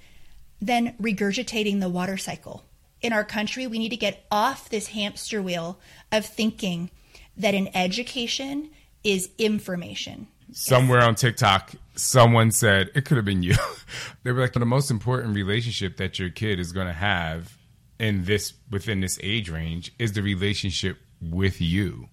than 0.60 0.94
regurgitating 1.00 1.80
the 1.80 1.88
water 1.88 2.16
cycle. 2.16 2.64
In 3.00 3.12
our 3.12 3.24
country, 3.24 3.66
we 3.66 3.78
need 3.78 3.90
to 3.90 3.96
get 3.96 4.24
off 4.30 4.68
this 4.68 4.88
hamster 4.88 5.42
wheel 5.42 5.78
of 6.12 6.26
thinking 6.26 6.90
that 7.36 7.54
an 7.54 7.68
education 7.74 8.70
is 9.02 9.30
information. 9.38 10.26
Somewhere 10.52 11.02
on 11.02 11.14
TikTok, 11.14 11.72
someone 11.94 12.50
said, 12.50 12.90
it 12.94 13.04
could 13.04 13.16
have 13.16 13.26
been 13.26 13.42
you. 13.42 13.54
they 14.22 14.32
were 14.32 14.40
like, 14.40 14.52
the 14.52 14.64
most 14.64 14.90
important 14.90 15.34
relationship 15.34 15.96
that 15.96 16.18
your 16.18 16.30
kid 16.30 16.60
is 16.60 16.72
going 16.72 16.86
to 16.86 16.92
have 16.92 17.56
in 17.98 18.24
this, 18.24 18.52
within 18.70 19.00
this 19.00 19.18
age 19.22 19.50
range 19.50 19.92
is 19.98 20.12
the 20.12 20.22
relationship 20.22 20.98
with 21.20 21.60
you. 21.60 22.08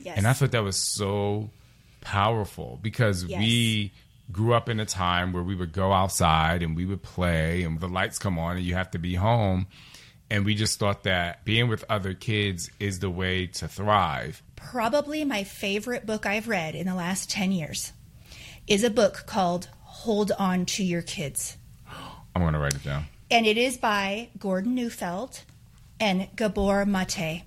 Yes. 0.00 0.16
And 0.16 0.26
I 0.26 0.32
thought 0.32 0.52
that 0.52 0.62
was 0.62 0.76
so 0.76 1.50
powerful 2.00 2.78
because 2.82 3.24
Yes. 3.24 3.38
we 3.40 3.92
grew 4.30 4.54
up 4.54 4.68
in 4.68 4.78
a 4.80 4.86
time 4.86 5.32
where 5.32 5.42
we 5.42 5.54
would 5.54 5.72
go 5.72 5.92
outside 5.92 6.62
and 6.62 6.76
we 6.76 6.84
would 6.84 7.02
play 7.02 7.62
and 7.62 7.80
the 7.80 7.88
lights 7.88 8.18
come 8.18 8.38
on 8.38 8.56
and 8.56 8.64
you 8.66 8.74
have 8.74 8.90
to 8.92 8.98
be 8.98 9.14
home. 9.14 9.66
And 10.30 10.44
we 10.44 10.54
just 10.54 10.78
thought 10.78 11.04
that 11.04 11.44
being 11.44 11.68
with 11.68 11.84
other 11.88 12.12
kids 12.12 12.70
is 12.78 12.98
the 13.00 13.08
way 13.10 13.46
to 13.46 13.66
thrive. 13.68 14.42
probably 14.56 15.24
my 15.24 15.44
favorite 15.44 16.04
book 16.04 16.26
I've 16.26 16.48
read 16.48 16.74
in 16.74 16.86
the 16.86 16.94
last 16.94 17.30
10 17.30 17.52
years 17.52 17.92
is 18.66 18.84
a 18.84 18.90
book 18.90 19.24
called 19.26 19.68
Hold 19.82 20.32
On 20.38 20.66
to 20.66 20.84
Your 20.84 21.00
Kids. 21.02 21.56
I'm 22.36 22.42
going 22.42 22.52
to 22.52 22.58
write 22.58 22.74
it 22.74 22.84
down. 22.84 23.06
And 23.30 23.46
it 23.46 23.56
is 23.56 23.76
by 23.78 24.28
Gordon 24.38 24.74
Neufeld 24.74 25.40
and 26.00 26.28
Gabor 26.36 26.84
Mate. 26.84 27.42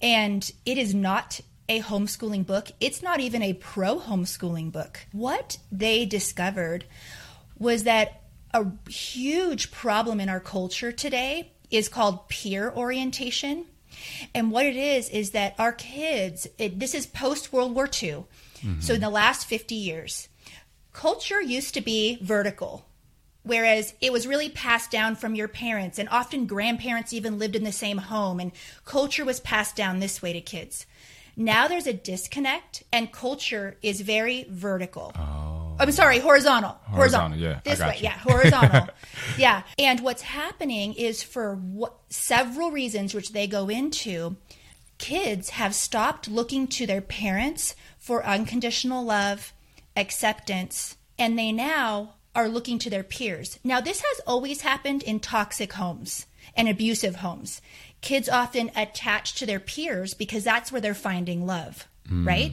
And 0.00 0.50
it 0.66 0.78
is 0.78 0.94
not 0.94 1.40
a 1.68 1.80
homeschooling 1.80 2.46
book. 2.46 2.68
It's 2.80 3.02
not 3.02 3.20
even 3.20 3.42
a 3.42 3.54
pro 3.54 3.98
homeschooling 3.98 4.70
book. 4.72 5.00
What 5.12 5.58
they 5.72 6.04
discovered 6.04 6.84
was 7.58 7.84
that 7.84 8.22
a 8.52 8.66
huge 8.88 9.70
problem 9.70 10.20
in 10.20 10.28
our 10.28 10.40
culture 10.40 10.92
today 10.92 11.52
is 11.70 11.88
called 11.88 12.28
peer 12.28 12.72
orientation. 12.74 13.66
And 14.34 14.50
what 14.50 14.66
it 14.66 14.76
is, 14.76 15.08
is 15.08 15.30
that 15.30 15.54
our 15.58 15.72
kids, 15.72 16.46
it, 16.58 16.78
this 16.78 16.94
is 16.94 17.06
post 17.06 17.52
World 17.52 17.74
War 17.74 17.86
II. 17.86 18.24
So 18.60 18.68
mm-hmm. 18.68 18.92
in 18.92 19.00
the 19.00 19.10
last 19.10 19.46
50 19.46 19.74
years, 19.74 20.28
culture 20.92 21.42
used 21.42 21.74
to 21.74 21.80
be 21.80 22.18
vertical, 22.22 22.86
whereas 23.44 23.94
it 24.00 24.12
was 24.12 24.26
really 24.26 24.48
passed 24.48 24.90
down 24.90 25.14
from 25.14 25.34
your 25.34 25.48
parents, 25.48 25.98
and 25.98 26.08
often 26.08 26.46
grandparents 26.46 27.12
even 27.12 27.38
lived 27.38 27.54
in 27.54 27.64
the 27.64 27.72
same 27.72 27.98
home, 27.98 28.40
and 28.40 28.52
culture 28.84 29.24
was 29.24 29.38
passed 29.40 29.76
down 29.76 30.00
this 30.00 30.20
way 30.20 30.32
to 30.32 30.40
kids. 30.40 30.86
Now 31.36 31.68
there's 31.68 31.86
a 31.86 31.92
disconnect, 31.92 32.82
and 32.92 33.12
culture 33.12 33.76
is 33.82 34.00
very 34.00 34.46
vertical. 34.48 35.12
Oh. 35.16 35.76
I'm 35.78 35.90
sorry, 35.90 36.20
horizontal. 36.20 36.76
Horizontal, 36.84 37.38
yeah, 37.38 37.60
I 37.66 37.70
This 37.70 37.80
way, 37.80 37.96
you. 37.96 38.04
yeah, 38.04 38.18
horizontal. 38.18 38.88
yeah. 39.38 39.62
And 39.78 40.00
what's 40.00 40.22
happening 40.22 40.94
is 40.94 41.22
for 41.22 41.56
what, 41.56 41.94
several 42.10 42.70
reasons, 42.70 43.12
which 43.12 43.32
they 43.32 43.48
go 43.48 43.68
into, 43.68 44.36
kids 44.98 45.50
have 45.50 45.74
stopped 45.74 46.28
looking 46.28 46.68
to 46.68 46.86
their 46.86 47.00
parents 47.00 47.74
for 47.98 48.24
unconditional 48.24 49.04
love, 49.04 49.52
acceptance, 49.96 50.96
and 51.18 51.36
they 51.36 51.50
now 51.50 52.14
are 52.34 52.48
looking 52.48 52.78
to 52.80 52.90
their 52.90 53.04
peers. 53.04 53.58
Now, 53.64 53.80
this 53.80 54.00
has 54.00 54.20
always 54.26 54.62
happened 54.62 55.02
in 55.02 55.20
toxic 55.20 55.72
homes 55.74 56.26
and 56.56 56.68
abusive 56.68 57.16
homes. 57.16 57.60
Kids 58.00 58.28
often 58.28 58.70
attach 58.76 59.34
to 59.36 59.46
their 59.46 59.60
peers 59.60 60.14
because 60.14 60.44
that's 60.44 60.70
where 60.70 60.80
they're 60.80 60.94
finding 60.94 61.46
love, 61.46 61.88
mm. 62.08 62.26
right? 62.26 62.52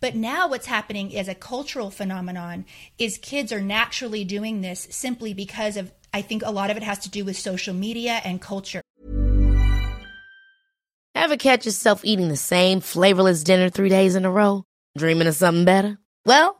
But 0.00 0.16
now 0.16 0.48
what's 0.48 0.66
happening 0.66 1.16
as 1.16 1.28
a 1.28 1.34
cultural 1.34 1.90
phenomenon 1.90 2.64
is 2.98 3.18
kids 3.18 3.52
are 3.52 3.60
naturally 3.60 4.24
doing 4.24 4.60
this 4.60 4.88
simply 4.90 5.34
because 5.34 5.76
of 5.76 5.92
I 6.12 6.22
think 6.22 6.42
a 6.42 6.50
lot 6.50 6.70
of 6.70 6.76
it 6.76 6.82
has 6.82 6.98
to 7.00 7.10
do 7.10 7.24
with 7.24 7.36
social 7.36 7.72
media 7.72 8.20
and 8.24 8.40
culture. 8.40 8.82
Ever 11.14 11.36
catch 11.36 11.66
yourself 11.66 12.04
eating 12.04 12.28
the 12.28 12.36
same 12.36 12.80
flavorless 12.80 13.44
dinner 13.44 13.68
three 13.68 13.88
days 13.88 14.16
in 14.16 14.24
a 14.24 14.30
row? 14.30 14.64
Dreaming 14.96 15.28
of 15.28 15.34
something 15.36 15.64
better? 15.64 15.98
Well, 16.24 16.59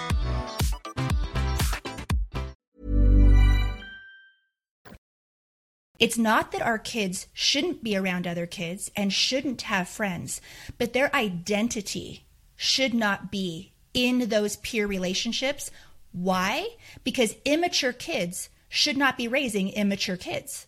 It's 6.01 6.17
not 6.17 6.51
that 6.51 6.63
our 6.63 6.79
kids 6.79 7.27
shouldn't 7.31 7.83
be 7.83 7.95
around 7.95 8.25
other 8.25 8.47
kids 8.47 8.89
and 8.95 9.13
shouldn't 9.13 9.61
have 9.61 9.87
friends, 9.87 10.41
but 10.79 10.93
their 10.93 11.15
identity 11.15 12.25
should 12.55 12.95
not 12.95 13.31
be 13.31 13.71
in 13.93 14.29
those 14.29 14.55
peer 14.57 14.87
relationships. 14.87 15.69
Why? 16.11 16.69
Because 17.03 17.35
immature 17.45 17.93
kids 17.93 18.49
should 18.67 18.97
not 18.97 19.15
be 19.15 19.27
raising 19.27 19.69
immature 19.69 20.17
kids. 20.17 20.65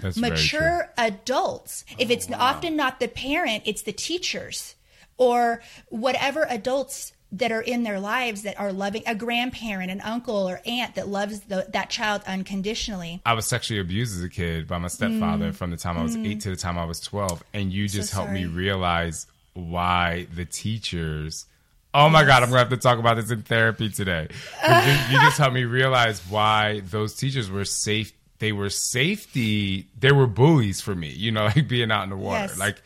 That's 0.00 0.18
mature 0.18 0.92
adults. 0.98 1.86
if 1.98 2.10
it's 2.10 2.28
oh, 2.30 2.34
often 2.38 2.76
not 2.76 3.00
the 3.00 3.08
parent, 3.08 3.62
it's 3.64 3.82
the 3.82 3.92
teachers 3.92 4.74
or 5.16 5.62
whatever 5.88 6.46
adults 6.50 7.14
that 7.34 7.50
are 7.50 7.60
in 7.60 7.82
their 7.82 7.98
lives 7.98 8.42
that 8.42 8.58
are 8.58 8.72
loving 8.72 9.02
a 9.06 9.14
grandparent, 9.14 9.90
an 9.90 10.00
uncle 10.00 10.48
or 10.48 10.60
aunt 10.66 10.94
that 10.94 11.08
loves 11.08 11.40
the, 11.40 11.66
that 11.72 11.90
child 11.90 12.22
unconditionally. 12.26 13.20
I 13.26 13.34
was 13.34 13.46
sexually 13.46 13.80
abused 13.80 14.16
as 14.16 14.22
a 14.22 14.28
kid 14.28 14.68
by 14.68 14.78
my 14.78 14.88
stepfather 14.88 15.50
mm. 15.50 15.54
from 15.54 15.70
the 15.70 15.76
time 15.76 15.98
I 15.98 16.02
was 16.02 16.16
eight 16.16 16.40
to 16.42 16.50
the 16.50 16.56
time 16.56 16.78
I 16.78 16.84
was 16.84 17.00
12. 17.00 17.42
And 17.52 17.72
you 17.72 17.88
just 17.88 18.12
helped 18.12 18.32
me 18.32 18.46
realize 18.46 19.26
why 19.54 20.28
the 20.34 20.44
teachers. 20.44 21.46
Oh 21.92 22.08
my 22.08 22.24
God, 22.24 22.42
I'm 22.42 22.50
going 22.50 22.52
to 22.52 22.58
have 22.58 22.68
to 22.70 22.76
talk 22.76 22.98
about 22.98 23.16
this 23.16 23.30
in 23.30 23.42
therapy 23.42 23.90
today. 23.90 24.28
you, 24.68 24.92
you 25.10 25.20
just 25.20 25.38
helped 25.38 25.54
me 25.54 25.64
realize 25.64 26.20
why 26.28 26.82
those 26.86 27.16
teachers 27.16 27.50
were 27.50 27.64
safe. 27.64 28.12
They 28.38 28.52
were 28.52 28.70
safety. 28.70 29.88
They 29.98 30.12
were 30.12 30.26
bullies 30.26 30.80
for 30.80 30.94
me, 30.94 31.10
you 31.10 31.32
know, 31.32 31.44
like 31.46 31.66
being 31.66 31.90
out 31.90 32.04
in 32.04 32.10
the 32.10 32.16
water. 32.16 32.46
Yes. 32.46 32.58
Like, 32.58 32.82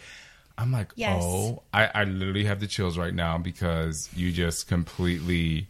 I'm 0.59 0.73
like, 0.73 0.93
Yes. 0.97 1.23
oh, 1.25 1.63
I, 1.73 1.87
I 1.95 2.05
literally 2.05 2.45
have 2.45 2.59
the 2.61 2.67
chills 2.67 2.99
right 2.99 3.15
now 3.15 3.39
because 3.39 4.11
you 4.15 4.33
just 4.33 4.67
completely 4.69 5.69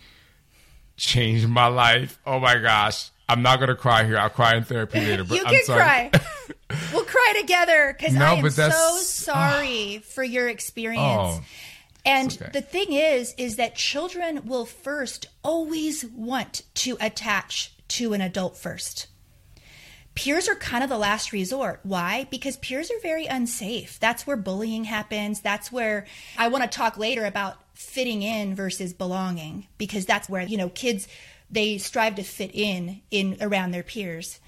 changed 0.96 1.46
my 1.48 1.66
life. 1.66 2.18
Oh 2.26 2.40
my 2.40 2.56
gosh. 2.58 3.10
I'm 3.28 3.42
not 3.42 3.60
gonna 3.60 3.76
cry 3.76 4.04
here. 4.04 4.16
I'll 4.16 4.30
cry 4.30 4.56
in 4.56 4.64
therapy 4.64 5.00
later. 5.00 5.24
But 5.24 5.36
you 5.38 5.44
I'm 5.44 5.54
can 5.54 5.64
sorry. 5.64 5.80
cry. 5.80 6.10
we'll 6.94 7.04
cry 7.04 7.34
together 7.38 7.94
because 7.96 8.14
No, 8.14 8.24
I 8.24 8.32
am 8.34 8.50
so 8.50 8.70
sorry 9.02 9.98
ah. 9.98 10.06
for 10.14 10.24
your 10.24 10.48
experience. 10.48 11.02
Oh, 11.02 11.42
and 12.06 12.32
okay. 12.32 12.50
the 12.54 12.62
thing 12.62 12.92
is, 12.94 13.34
is 13.36 13.56
that 13.56 13.76
children 13.76 14.46
will 14.46 14.64
first 14.64 15.26
always 15.42 16.06
want 16.06 16.62
to 16.76 16.96
attach 17.00 17.74
to 17.88 18.14
an 18.14 18.22
adult 18.22 18.56
first. 18.56 19.07
Peers 20.18 20.48
are 20.48 20.56
kind 20.56 20.82
of 20.82 20.90
the 20.90 20.98
last 20.98 21.30
resort. 21.30 21.78
Why? 21.84 22.26
Because 22.28 22.56
peers 22.56 22.90
are 22.90 22.98
very 23.00 23.26
unsafe. 23.26 24.00
That's 24.00 24.26
where 24.26 24.36
bullying 24.36 24.82
happens. 24.82 25.40
That's 25.40 25.70
where 25.70 26.06
I 26.36 26.48
want 26.48 26.64
to 26.64 26.76
talk 26.76 26.98
later 26.98 27.24
about 27.24 27.54
fitting 27.72 28.22
in 28.24 28.56
versus 28.56 28.92
belonging 28.92 29.68
because 29.78 30.06
that's 30.06 30.28
where, 30.28 30.42
you 30.42 30.56
know, 30.56 30.70
kids 30.70 31.06
they 31.48 31.78
strive 31.78 32.16
to 32.16 32.24
fit 32.24 32.50
in 32.52 33.00
in 33.12 33.36
around 33.40 33.70
their 33.70 33.84
peers. 33.84 34.40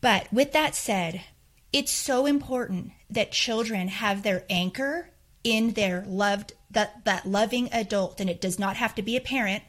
But 0.00 0.26
with 0.32 0.50
that 0.54 0.74
said, 0.74 1.22
it's 1.72 1.92
so 1.92 2.26
important 2.26 2.90
that 3.08 3.30
children 3.30 3.86
have 3.86 4.24
their 4.24 4.44
anchor 4.50 5.10
in 5.44 5.74
their 5.74 6.02
loved 6.08 6.54
that 6.68 7.04
that 7.04 7.24
loving 7.24 7.72
adult 7.72 8.20
and 8.20 8.28
it 8.28 8.40
does 8.40 8.58
not 8.58 8.74
have 8.74 8.96
to 8.96 9.02
be 9.02 9.16
a 9.16 9.20
parent 9.20 9.62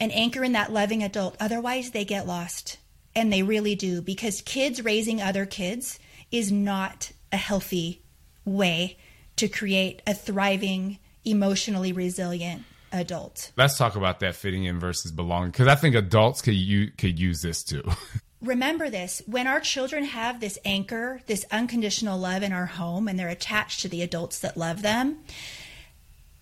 an 0.00 0.10
anchor 0.10 0.42
in 0.42 0.50
that 0.50 0.72
loving 0.72 1.00
adult 1.00 1.36
otherwise 1.38 1.92
they 1.92 2.04
get 2.04 2.26
lost 2.26 2.76
and 3.14 3.32
they 3.32 3.42
really 3.42 3.74
do 3.74 4.00
because 4.00 4.40
kids 4.42 4.84
raising 4.84 5.20
other 5.20 5.46
kids 5.46 5.98
is 6.30 6.52
not 6.52 7.12
a 7.32 7.36
healthy 7.36 8.02
way 8.44 8.96
to 9.36 9.48
create 9.48 10.02
a 10.06 10.14
thriving 10.14 10.98
emotionally 11.24 11.92
resilient 11.92 12.62
adult 12.92 13.52
Let's 13.56 13.78
talk 13.78 13.94
about 13.94 14.20
that 14.20 14.34
fitting 14.34 14.64
in 14.64 14.80
versus 14.80 15.12
belonging 15.12 15.50
because 15.50 15.68
I 15.68 15.76
think 15.76 15.94
adults 15.94 16.42
could 16.42 16.54
you 16.54 16.90
could 16.96 17.18
use 17.18 17.42
this 17.42 17.62
too. 17.62 17.82
remember 18.40 18.88
this 18.88 19.22
when 19.26 19.46
our 19.46 19.60
children 19.60 20.04
have 20.04 20.40
this 20.40 20.58
anchor, 20.64 21.20
this 21.26 21.44
unconditional 21.50 22.18
love 22.18 22.42
in 22.42 22.52
our 22.52 22.66
home, 22.66 23.06
and 23.06 23.18
they're 23.18 23.28
attached 23.28 23.80
to 23.80 23.88
the 23.88 24.02
adults 24.02 24.40
that 24.40 24.56
love 24.56 24.82
them, 24.82 25.18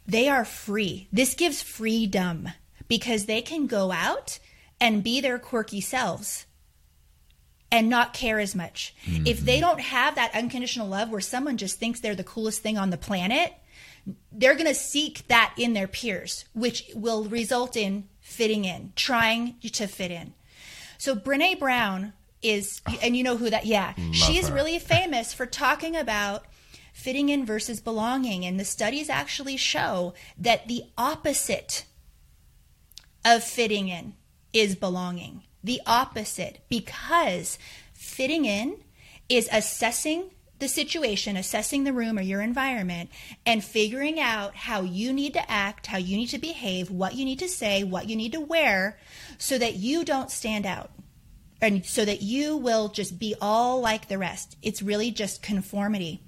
they 0.07 0.29
are 0.29 0.45
free. 0.45 1.09
This 1.13 1.35
gives 1.35 1.63
freedom 1.63 2.49
because 2.87 3.27
they 3.27 3.43
can 3.43 3.67
go 3.67 3.93
out 3.93 4.39
and 4.81 5.03
be 5.03 5.21
their 5.21 5.39
quirky 5.39 5.81
selves 5.81 6.47
and 7.71 7.89
not 7.89 8.15
care 8.15 8.39
as 8.39 8.55
much. 8.55 8.95
If 9.05 9.41
they 9.41 9.59
mm-hmm. 9.59 9.61
don't 9.61 9.81
have 9.81 10.15
that 10.15 10.35
unconditional 10.35 10.89
love 10.89 11.11
where 11.11 11.21
someone 11.21 11.57
just 11.57 11.79
thinks 11.79 12.01
they're 12.01 12.15
the 12.15 12.25
coolest 12.25 12.63
thing 12.63 12.79
on 12.79 12.91
the 12.91 12.97
planet, 12.97 13.53
they're 14.33 14.55
going 14.55 14.67
to 14.67 14.75
seek 14.75 15.27
that 15.29 15.55
in 15.59 15.75
their 15.75 15.89
peers, 15.89 16.47
which 16.55 16.91
will 16.95 17.25
result 17.25 17.77
in 17.77 18.09
fitting 18.21 18.65
in, 18.65 18.93
trying 18.97 19.57
to 19.61 19.87
fit 19.87 20.11
in. 20.11 20.33
So 20.97 21.15
Brene 21.15 21.59
Brown 21.59 22.13
is, 22.43 22.81
ah. 22.87 22.97
and 23.03 23.17
you 23.17 23.23
know 23.23 23.37
who 23.37 23.51
that? 23.51 23.67
Yeah, 23.67 23.95
she's 24.13 24.49
her. 24.49 24.55
really 24.55 24.79
famous 24.79 25.33
for 25.33 25.47
talking 25.47 25.97
about 25.97 26.45
fitting 26.93 27.29
in 27.29 27.45
versus 27.45 27.81
belonging, 27.81 28.45
and 28.45 28.59
the 28.59 28.65
studies 28.65 29.09
actually 29.09 29.57
show 29.57 30.15
that 30.37 30.69
the 30.69 30.83
opposite 30.97 31.85
of 33.25 33.45
fitting 33.45 33.89
in 33.89 34.15
is 34.53 34.75
belonging. 34.75 35.43
The 35.63 35.81
opposite, 35.87 36.61
because 36.69 37.59
fitting 37.93 38.45
in 38.45 38.77
is 39.29 39.49
assessing 39.51 40.31
the 40.59 40.69
situation, 40.69 41.37
assessing 41.37 41.85
the 41.85 41.93
room 41.93 42.19
or 42.19 42.23
your 42.23 42.41
environment, 42.41 43.11
and 43.47 43.63
figuring 43.63 44.19
out 44.19 44.57
how 44.57 44.81
you 44.81 45.13
need 45.13 45.35
to 45.35 45.51
act, 45.51 45.87
how 45.87 45.99
you 45.99 46.17
need 46.17 46.31
to 46.31 46.39
behave, 46.39 46.91
what 46.91 47.15
you 47.15 47.25
need 47.25 47.39
to 47.39 47.49
say, 47.49 47.85
what 47.85 48.09
you 48.09 48.17
need 48.17 48.33
to 48.33 48.41
wear, 48.41 48.99
so 49.39 49.57
that 49.57 49.75
you 49.75 50.05
don't 50.05 50.31
stand 50.31 50.67
out. 50.67 50.91
And 51.61 51.85
so 51.85 52.05
that 52.05 52.23
you 52.23 52.57
will 52.57 52.89
just 52.89 53.19
be 53.19 53.35
all 53.41 53.81
like 53.81 54.09
the 54.09 54.19
rest. 54.19 54.57
It's 54.63 54.83
really 54.83 55.11
just 55.11 55.43
conformity. 55.43 56.23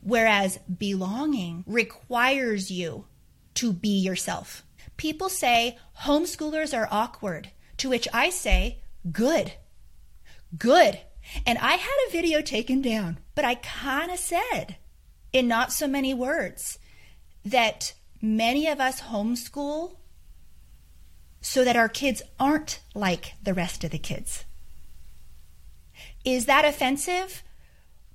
Whereas 0.00 0.58
belonging 0.58 1.64
requires 1.66 2.70
you 2.70 3.04
to 3.54 3.72
be 3.72 3.98
yourself. 3.98 4.64
People 4.96 5.28
say 5.28 5.78
homeschoolers 6.02 6.76
are 6.76 6.88
awkward, 6.90 7.50
to 7.80 7.90
which 7.90 8.06
I 8.12 8.30
say, 8.30 8.78
good. 9.10 9.52
Good. 10.56 11.00
And 11.46 11.58
I 11.58 11.72
had 11.72 11.96
a 12.06 12.12
video 12.12 12.40
taken 12.40 12.82
down, 12.82 13.18
but 13.34 13.44
I 13.44 13.54
kind 13.56 14.10
of 14.10 14.18
said, 14.18 14.76
in 15.32 15.48
not 15.48 15.72
so 15.72 15.86
many 15.86 16.12
words, 16.12 16.78
that 17.44 17.94
many 18.20 18.66
of 18.66 18.80
us 18.80 19.02
homeschool 19.02 19.96
so 21.40 21.64
that 21.64 21.76
our 21.76 21.88
kids 21.88 22.20
aren't 22.38 22.80
like 22.94 23.34
the 23.42 23.54
rest 23.54 23.82
of 23.82 23.90
the 23.90 23.98
kids. 23.98 24.44
Is 26.24 26.44
that 26.46 26.66
offensive? 26.66 27.42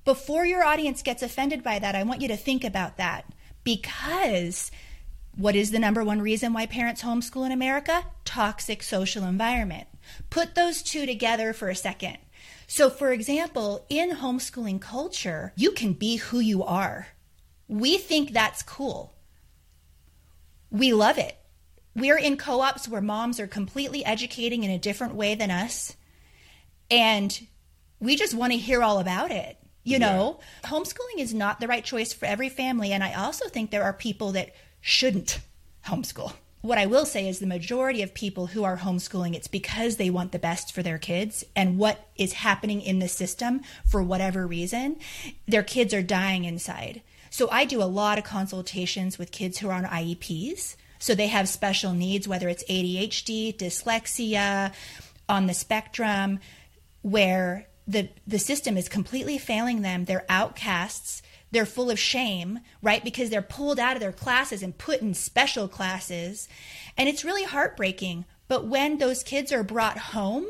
Before 0.03 0.45
your 0.45 0.63
audience 0.63 1.01
gets 1.01 1.23
offended 1.23 1.63
by 1.63 1.79
that, 1.79 1.95
I 1.95 2.03
want 2.03 2.21
you 2.21 2.27
to 2.27 2.37
think 2.37 2.63
about 2.63 2.97
that 2.97 3.25
because 3.63 4.69
what 5.35 5.55
is 5.55 5.71
the 5.71 5.79
number 5.79 6.03
one 6.03 6.21
reason 6.21 6.53
why 6.53 6.65
parents 6.65 7.03
homeschool 7.03 7.45
in 7.45 7.51
America? 7.51 8.05
Toxic 8.23 8.81
social 8.81 9.25
environment. 9.25 9.87
Put 10.29 10.55
those 10.55 10.81
two 10.81 11.05
together 11.05 11.51
for 11.51 11.69
a 11.69 11.75
second. 11.75 12.17
So, 12.67 12.89
for 12.89 13.11
example, 13.11 13.85
in 13.89 14.11
homeschooling 14.11 14.81
culture, 14.81 15.53
you 15.55 15.71
can 15.71 15.93
be 15.93 16.17
who 16.17 16.39
you 16.39 16.63
are. 16.63 17.07
We 17.67 17.97
think 17.97 18.31
that's 18.31 18.63
cool. 18.63 19.13
We 20.71 20.93
love 20.93 21.17
it. 21.17 21.37
We're 21.95 22.17
in 22.17 22.37
co 22.37 22.61
ops 22.61 22.87
where 22.87 23.01
moms 23.01 23.39
are 23.39 23.47
completely 23.47 24.03
educating 24.03 24.63
in 24.63 24.71
a 24.71 24.79
different 24.79 25.15
way 25.15 25.35
than 25.35 25.51
us. 25.51 25.95
And 26.89 27.47
we 27.99 28.15
just 28.15 28.33
want 28.33 28.51
to 28.53 28.57
hear 28.57 28.83
all 28.83 28.99
about 28.99 29.31
it. 29.31 29.57
You 29.87 29.99
know, 29.99 30.39
homeschooling 30.63 31.19
is 31.19 31.31
not 31.31 31.59
the 31.59 31.67
right 31.67 31.85
choice 31.85 32.11
for 32.11 32.25
every 32.25 32.49
family. 32.49 32.91
And 32.91 33.03
I 33.03 33.13
also 33.13 33.47
think 33.47 33.69
there 33.69 33.83
are 33.83 33.93
people 33.93 34.31
that 34.31 34.55
shouldn't 34.87 35.39
homeschool. 35.87 36.31
What 36.61 36.77
I 36.77 36.85
will 36.85 37.07
say 37.07 37.27
is 37.27 37.39
the 37.39 37.47
majority 37.47 38.03
of 38.03 38.13
people 38.13 38.45
who 38.45 38.63
are 38.63 38.77
homeschooling, 38.77 39.33
it's 39.33 39.47
because 39.47 39.95
they 39.95 40.11
want 40.11 40.31
the 40.31 40.37
best 40.37 40.71
for 40.71 40.83
their 40.83 40.99
kids. 40.99 41.43
And 41.55 41.79
what 41.79 42.07
is 42.15 42.33
happening 42.33 42.81
in 42.81 42.99
the 42.99 43.07
system, 43.07 43.61
for 43.89 44.03
whatever 44.03 44.45
reason, 44.45 44.97
their 45.47 45.63
kids 45.63 45.91
are 45.91 46.03
dying 46.03 46.45
inside. 46.45 47.01
So 47.31 47.49
I 47.49 47.65
do 47.65 47.81
a 47.81 47.85
lot 47.85 48.19
of 48.19 48.25
consultations 48.25 49.17
with 49.17 49.31
kids 49.31 49.57
who 49.57 49.69
are 49.69 49.73
on 49.73 49.85
IEPs. 49.85 50.75
So 50.99 51.15
they 51.15 51.27
have 51.27 51.49
special 51.49 51.93
needs, 51.93 52.27
whether 52.27 52.47
it's 52.47 52.63
ADHD, 52.65 53.57
dyslexia, 53.57 54.71
on 55.27 55.47
the 55.47 55.55
spectrum, 55.55 56.39
where 57.01 57.65
the 57.87 58.09
the 58.27 58.39
system 58.39 58.77
is 58.77 58.87
completely 58.87 59.39
failing 59.39 59.81
them. 59.81 60.05
They're 60.05 60.25
outcasts. 60.29 61.23
They're 61.55 61.65
full 61.65 61.89
of 61.89 61.97
shame, 61.97 62.59
right? 62.83 63.01
Because 63.01 63.29
they're 63.29 63.41
pulled 63.41 63.79
out 63.79 63.95
of 63.95 64.01
their 64.01 64.11
classes 64.11 64.61
and 64.61 64.77
put 64.77 65.01
in 65.01 65.13
special 65.13 65.69
classes. 65.69 66.49
And 66.97 67.07
it's 67.07 67.23
really 67.23 67.45
heartbreaking. 67.45 68.25
But 68.49 68.67
when 68.67 68.97
those 68.97 69.23
kids 69.23 69.53
are 69.53 69.63
brought 69.63 69.97
home, 69.97 70.47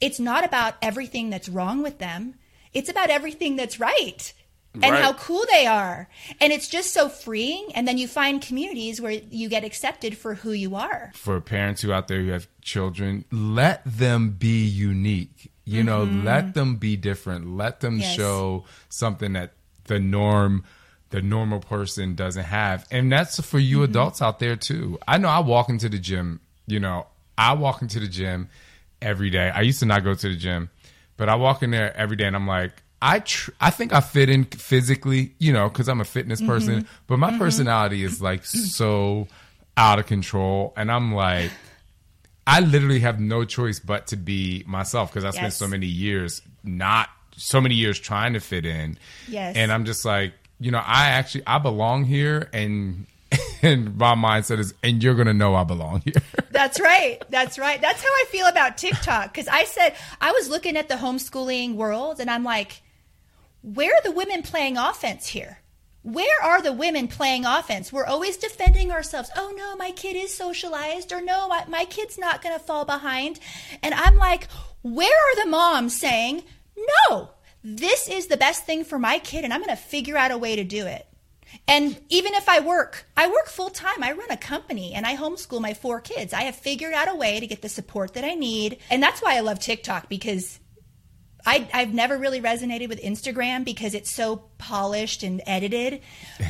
it's 0.00 0.20
not 0.20 0.44
about 0.44 0.74
everything 0.80 1.30
that's 1.30 1.48
wrong 1.48 1.82
with 1.82 1.98
them. 1.98 2.34
It's 2.72 2.88
about 2.88 3.10
everything 3.10 3.56
that's 3.56 3.80
right 3.80 4.32
and 4.72 4.84
Right. 4.92 5.02
how 5.02 5.14
cool 5.14 5.44
they 5.50 5.66
are. 5.66 6.08
And 6.40 6.52
it's 6.52 6.68
just 6.68 6.92
so 6.92 7.08
freeing. 7.08 7.70
And 7.74 7.88
then 7.88 7.98
you 7.98 8.06
find 8.06 8.40
communities 8.40 9.00
where 9.00 9.10
you 9.10 9.48
get 9.48 9.64
accepted 9.64 10.16
for 10.16 10.36
who 10.36 10.52
you 10.52 10.76
are. 10.76 11.10
for 11.14 11.40
parents 11.40 11.82
who 11.82 11.92
out 11.92 12.06
there 12.06 12.20
who 12.22 12.30
have 12.30 12.46
children, 12.62 13.24
let 13.32 13.82
them 13.84 14.30
be 14.38 14.64
unique. 14.64 15.50
You 15.64 15.82
know, 15.84 16.04
let 16.04 16.54
them 16.54 16.76
be 16.76 16.96
different. 16.96 17.56
Let 17.56 17.80
them 17.80 17.94
Mm-hmm. 17.94 18.00
Yes. 18.02 18.16
show 18.16 18.64
something 18.88 19.32
that 19.34 19.54
the 19.90 19.98
norm 20.00 20.64
the 21.10 21.20
normal 21.20 21.58
person 21.58 22.14
doesn't 22.14 22.44
have. 22.44 22.86
And 22.92 23.10
that's 23.10 23.40
for 23.40 23.58
you 23.58 23.78
Mm-hmm. 23.78 23.90
adults 23.90 24.22
out 24.22 24.38
there 24.38 24.54
too. 24.54 24.96
I 25.08 25.18
know 25.18 25.26
I 25.28 25.40
walk 25.40 25.68
into 25.68 25.88
the 25.88 25.98
gym, 25.98 26.38
you 26.68 26.78
know, 26.78 27.08
I 27.36 27.54
walk 27.54 27.82
into 27.82 27.98
the 27.98 28.06
gym 28.06 28.48
every 29.02 29.28
day. 29.28 29.50
I 29.52 29.62
used 29.62 29.80
to 29.80 29.86
not 29.86 30.04
go 30.04 30.14
to 30.14 30.28
the 30.28 30.36
gym, 30.36 30.70
but 31.16 31.28
I 31.28 31.34
walk 31.34 31.64
in 31.64 31.72
there 31.72 31.96
every 31.96 32.14
day 32.14 32.26
and 32.26 32.36
I'm 32.36 32.46
like, 32.46 32.72
I 33.02 33.18
tr- 33.20 33.50
I 33.60 33.70
think 33.70 33.92
I 33.92 34.00
fit 34.00 34.28
in 34.30 34.44
physically, 34.44 35.34
you 35.38 35.52
know, 35.52 35.68
because 35.68 35.88
I'm 35.88 36.00
a 36.00 36.04
fitness 36.04 36.40
person, 36.40 36.86
but 37.08 37.18
my 37.18 37.36
personality 37.38 38.04
is 38.04 38.22
like 38.22 38.44
so 38.44 39.26
out 39.76 39.98
of 39.98 40.06
control. 40.06 40.72
And 40.76 40.92
I'm 40.92 41.12
like, 41.14 41.50
I 42.46 42.60
literally 42.60 43.00
have 43.00 43.18
no 43.18 43.44
choice 43.44 43.80
but 43.80 44.06
to 44.08 44.16
be 44.16 44.62
myself 44.66 45.10
because 45.10 45.24
I 45.24 45.30
spent 45.30 45.54
so 45.54 45.66
many 45.66 45.86
years 45.86 46.42
not 46.62 47.08
so 47.36 47.60
many 47.60 47.74
years 47.74 47.98
trying 47.98 48.34
to 48.34 48.40
fit 48.40 48.64
in. 48.64 48.98
Yes. 49.28 49.56
And 49.56 49.72
I'm 49.72 49.84
just 49.84 50.04
like, 50.04 50.32
you 50.58 50.70
know, 50.70 50.82
I 50.84 51.08
actually 51.08 51.44
I 51.46 51.58
belong 51.58 52.04
here 52.04 52.48
and 52.52 53.06
and 53.62 53.96
my 53.96 54.14
mindset 54.14 54.58
is 54.58 54.74
and 54.82 55.02
you're 55.02 55.14
gonna 55.14 55.34
know 55.34 55.54
I 55.54 55.64
belong 55.64 56.02
here. 56.04 56.22
That's 56.50 56.80
right. 56.80 57.22
That's 57.30 57.58
right. 57.58 57.80
That's 57.80 58.02
how 58.02 58.08
I 58.08 58.24
feel 58.28 58.46
about 58.46 58.76
TikTok. 58.76 59.32
Because 59.32 59.48
I 59.48 59.64
said, 59.64 59.94
I 60.20 60.32
was 60.32 60.48
looking 60.48 60.76
at 60.76 60.88
the 60.88 60.96
homeschooling 60.96 61.74
world 61.74 62.20
and 62.20 62.30
I'm 62.30 62.44
like, 62.44 62.82
where 63.62 63.94
are 63.94 64.02
the 64.02 64.12
women 64.12 64.42
playing 64.42 64.76
offense 64.76 65.28
here? 65.28 65.58
Where 66.02 66.42
are 66.42 66.62
the 66.62 66.72
women 66.72 67.08
playing 67.08 67.44
offense? 67.44 67.92
We're 67.92 68.06
always 68.06 68.38
defending 68.38 68.90
ourselves. 68.90 69.30
Oh 69.36 69.52
no, 69.54 69.76
my 69.76 69.90
kid 69.90 70.16
is 70.16 70.34
socialized, 70.34 71.12
or 71.12 71.20
no, 71.20 71.46
my, 71.46 71.64
my 71.68 71.84
kid's 71.84 72.16
not 72.16 72.42
going 72.42 72.58
to 72.58 72.64
fall 72.64 72.86
behind. 72.86 73.38
And 73.82 73.92
I'm 73.92 74.16
like, 74.16 74.48
where 74.80 75.08
are 75.12 75.44
the 75.44 75.50
moms 75.50 75.98
saying, 76.00 76.42
no, 77.08 77.30
this 77.62 78.08
is 78.08 78.26
the 78.26 78.36
best 78.36 78.64
thing 78.64 78.84
for 78.84 78.98
my 78.98 79.18
kid, 79.18 79.44
and 79.44 79.52
I'm 79.52 79.60
going 79.60 79.70
to 79.70 79.82
figure 79.82 80.16
out 80.16 80.30
a 80.30 80.38
way 80.38 80.56
to 80.56 80.64
do 80.64 80.86
it? 80.86 81.06
And 81.66 82.00
even 82.08 82.34
if 82.34 82.48
I 82.48 82.60
work, 82.60 83.06
I 83.16 83.28
work 83.28 83.48
full 83.48 83.70
time. 83.70 84.02
I 84.02 84.12
run 84.12 84.30
a 84.30 84.36
company 84.36 84.94
and 84.94 85.06
I 85.06 85.16
homeschool 85.16 85.60
my 85.60 85.74
four 85.74 86.00
kids. 86.00 86.32
I 86.32 86.42
have 86.42 86.54
figured 86.54 86.94
out 86.94 87.08
a 87.10 87.14
way 87.14 87.40
to 87.40 87.46
get 87.46 87.62
the 87.62 87.68
support 87.68 88.14
that 88.14 88.24
I 88.24 88.34
need. 88.34 88.78
And 88.88 89.02
that's 89.02 89.20
why 89.20 89.36
I 89.36 89.40
love 89.40 89.58
TikTok 89.58 90.08
because 90.08 90.60
I, 91.46 91.68
I've 91.72 91.94
never 91.94 92.16
really 92.18 92.40
resonated 92.40 92.88
with 92.88 93.00
Instagram 93.00 93.64
because 93.64 93.94
it's 93.94 94.10
so 94.10 94.42
polished 94.58 95.22
and 95.22 95.40
edited. 95.46 96.00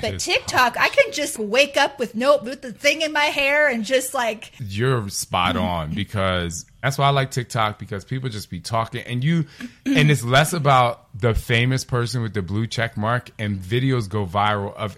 But 0.00 0.18
TikTok, 0.20 0.76
I 0.78 0.88
can 0.88 1.12
just 1.12 1.38
wake 1.38 1.76
up 1.76 1.98
with 1.98 2.14
no 2.14 2.38
with 2.38 2.62
the 2.62 2.72
thing 2.72 3.02
in 3.02 3.12
my 3.12 3.24
hair 3.24 3.68
and 3.68 3.84
just 3.84 4.14
like 4.14 4.52
you're 4.58 5.08
spot 5.08 5.56
on 5.56 5.90
because 5.94 6.66
that's 6.82 6.98
why 6.98 7.06
I 7.06 7.10
like 7.10 7.30
TikTok 7.30 7.78
because 7.78 8.04
people 8.04 8.28
just 8.28 8.50
be 8.50 8.60
talking 8.60 9.02
and 9.02 9.22
you 9.22 9.46
and 9.86 10.10
it's 10.10 10.24
less 10.24 10.52
about 10.52 11.06
the 11.18 11.34
famous 11.34 11.84
person 11.84 12.22
with 12.22 12.34
the 12.34 12.42
blue 12.42 12.66
check 12.66 12.96
mark 12.96 13.30
and 13.38 13.58
videos 13.58 14.08
go 14.08 14.26
viral 14.26 14.74
of 14.74 14.96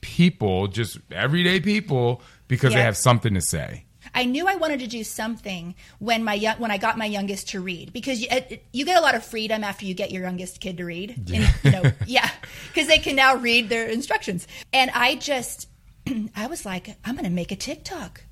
people 0.00 0.66
just 0.66 0.98
everyday 1.10 1.60
people 1.60 2.22
because 2.48 2.72
they 2.72 2.82
have 2.82 2.96
something 2.96 3.34
to 3.34 3.40
say. 3.40 3.84
I 4.14 4.24
knew 4.24 4.46
I 4.46 4.56
wanted 4.56 4.80
to 4.80 4.86
do 4.86 5.04
something 5.04 5.74
when 5.98 6.24
my 6.24 6.34
young, 6.34 6.56
when 6.56 6.70
I 6.70 6.78
got 6.78 6.98
my 6.98 7.04
youngest 7.04 7.50
to 7.50 7.60
read 7.60 7.92
because 7.92 8.20
you, 8.20 8.28
you 8.72 8.84
get 8.84 8.96
a 8.96 9.00
lot 9.00 9.14
of 9.14 9.24
freedom 9.24 9.64
after 9.64 9.86
you 9.86 9.94
get 9.94 10.10
your 10.10 10.22
youngest 10.22 10.60
kid 10.60 10.76
to 10.78 10.84
read. 10.84 11.30
And, 11.32 11.54
you 11.62 11.70
know, 11.70 11.82
yeah, 12.06 12.30
because 12.68 12.88
they 12.88 12.98
can 12.98 13.16
now 13.16 13.36
read 13.36 13.68
their 13.68 13.88
instructions. 13.88 14.46
And 14.72 14.90
I 14.92 15.14
just, 15.16 15.68
I 16.36 16.46
was 16.46 16.64
like, 16.64 16.96
I'm 17.04 17.14
going 17.14 17.24
to 17.24 17.30
make 17.30 17.52
a 17.52 17.56
TikTok, 17.56 18.24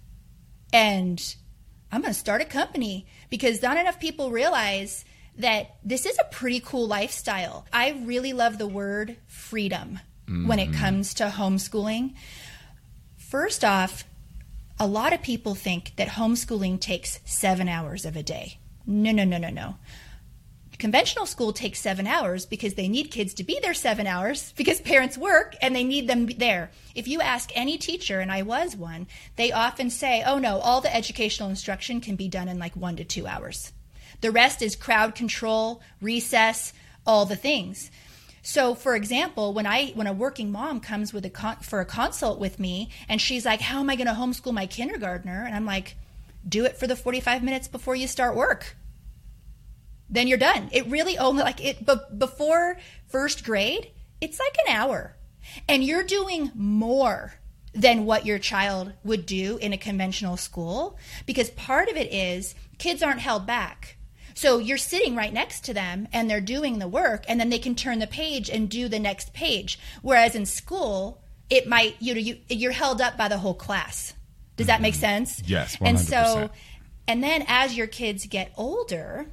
and 0.72 1.34
I'm 1.90 2.02
going 2.02 2.12
to 2.12 2.18
start 2.18 2.42
a 2.42 2.44
company 2.44 3.06
because 3.30 3.62
not 3.62 3.76
enough 3.76 3.98
people 3.98 4.30
realize 4.30 5.04
that 5.38 5.76
this 5.84 6.04
is 6.04 6.18
a 6.18 6.24
pretty 6.24 6.60
cool 6.60 6.86
lifestyle. 6.86 7.64
I 7.72 8.02
really 8.04 8.32
love 8.32 8.58
the 8.58 8.66
word 8.66 9.16
freedom 9.26 10.00
when 10.28 10.58
it 10.58 10.70
mm-hmm. 10.70 10.80
comes 10.80 11.14
to 11.14 11.28
homeschooling. 11.28 12.14
First 13.16 13.64
off, 13.64 14.04
a 14.80 14.86
lot 14.86 15.12
of 15.12 15.22
people 15.22 15.54
think 15.54 15.94
that 15.96 16.08
homeschooling 16.08 16.80
takes 16.80 17.20
seven 17.24 17.68
hours 17.68 18.04
of 18.04 18.16
a 18.16 18.22
day. 18.22 18.58
No, 18.86 19.10
no, 19.10 19.24
no, 19.24 19.38
no, 19.38 19.50
no. 19.50 19.76
Conventional 20.78 21.26
school 21.26 21.52
takes 21.52 21.80
seven 21.80 22.06
hours 22.06 22.46
because 22.46 22.74
they 22.74 22.86
need 22.86 23.10
kids 23.10 23.34
to 23.34 23.42
be 23.42 23.58
there 23.60 23.74
seven 23.74 24.06
hours 24.06 24.52
because 24.56 24.80
parents 24.80 25.18
work 25.18 25.56
and 25.60 25.74
they 25.74 25.82
need 25.82 26.06
them 26.06 26.26
there. 26.26 26.70
If 26.94 27.08
you 27.08 27.20
ask 27.20 27.50
any 27.54 27.76
teacher, 27.76 28.20
and 28.20 28.30
I 28.30 28.42
was 28.42 28.76
one, 28.76 29.08
they 29.34 29.50
often 29.50 29.90
say, 29.90 30.22
oh 30.24 30.38
no, 30.38 30.58
all 30.60 30.80
the 30.80 30.94
educational 30.94 31.50
instruction 31.50 32.00
can 32.00 32.14
be 32.14 32.28
done 32.28 32.46
in 32.48 32.60
like 32.60 32.76
one 32.76 32.94
to 32.96 33.04
two 33.04 33.26
hours. 33.26 33.72
The 34.20 34.30
rest 34.30 34.62
is 34.62 34.76
crowd 34.76 35.16
control, 35.16 35.82
recess, 36.00 36.72
all 37.04 37.26
the 37.26 37.36
things. 37.36 37.90
So, 38.48 38.74
for 38.74 38.96
example, 38.96 39.52
when 39.52 39.66
I 39.66 39.88
when 39.88 40.06
a 40.06 40.12
working 40.14 40.50
mom 40.50 40.80
comes 40.80 41.12
with 41.12 41.26
a 41.26 41.28
con- 41.28 41.58
for 41.60 41.80
a 41.80 41.84
consult 41.84 42.40
with 42.40 42.58
me, 42.58 42.88
and 43.06 43.20
she's 43.20 43.44
like, 43.44 43.60
"How 43.60 43.80
am 43.80 43.90
I 43.90 43.94
going 43.94 44.06
to 44.06 44.14
homeschool 44.14 44.54
my 44.54 44.64
kindergartner?" 44.64 45.44
and 45.44 45.54
I'm 45.54 45.66
like, 45.66 45.96
"Do 46.48 46.64
it 46.64 46.78
for 46.78 46.86
the 46.86 46.96
45 46.96 47.42
minutes 47.42 47.68
before 47.68 47.94
you 47.94 48.08
start 48.08 48.34
work. 48.34 48.74
Then 50.08 50.28
you're 50.28 50.38
done. 50.38 50.70
It 50.72 50.86
really 50.86 51.18
only 51.18 51.42
like 51.42 51.62
it, 51.62 51.84
but 51.84 52.18
before 52.18 52.78
first 53.06 53.44
grade, 53.44 53.90
it's 54.18 54.40
like 54.40 54.56
an 54.66 54.74
hour, 54.74 55.14
and 55.68 55.84
you're 55.84 56.02
doing 56.02 56.50
more 56.54 57.34
than 57.74 58.06
what 58.06 58.24
your 58.24 58.38
child 58.38 58.94
would 59.04 59.26
do 59.26 59.58
in 59.58 59.74
a 59.74 59.76
conventional 59.76 60.38
school 60.38 60.96
because 61.26 61.50
part 61.50 61.90
of 61.90 61.98
it 61.98 62.10
is 62.10 62.54
kids 62.78 63.02
aren't 63.02 63.20
held 63.20 63.46
back. 63.46 63.97
So 64.38 64.58
you're 64.58 64.78
sitting 64.78 65.16
right 65.16 65.32
next 65.32 65.64
to 65.64 65.74
them 65.74 66.06
and 66.12 66.30
they're 66.30 66.40
doing 66.40 66.78
the 66.78 66.86
work 66.86 67.24
and 67.26 67.40
then 67.40 67.50
they 67.50 67.58
can 67.58 67.74
turn 67.74 67.98
the 67.98 68.06
page 68.06 68.48
and 68.48 68.70
do 68.70 68.86
the 68.88 69.00
next 69.00 69.32
page. 69.34 69.80
Whereas 70.00 70.36
in 70.36 70.46
school, 70.46 71.20
it 71.50 71.66
might 71.66 71.96
you 71.98 72.14
know 72.14 72.20
you 72.20 72.38
you're 72.48 72.70
held 72.70 73.00
up 73.00 73.16
by 73.16 73.26
the 73.26 73.38
whole 73.38 73.54
class. 73.54 74.14
Does 74.56 74.68
that 74.68 74.80
make 74.80 74.94
sense? 74.94 75.42
Yes, 75.44 75.76
And 75.80 75.98
100%. 75.98 76.00
so 76.08 76.50
and 77.08 77.20
then 77.20 77.46
as 77.48 77.76
your 77.76 77.88
kids 77.88 78.26
get 78.26 78.52
older, 78.56 79.26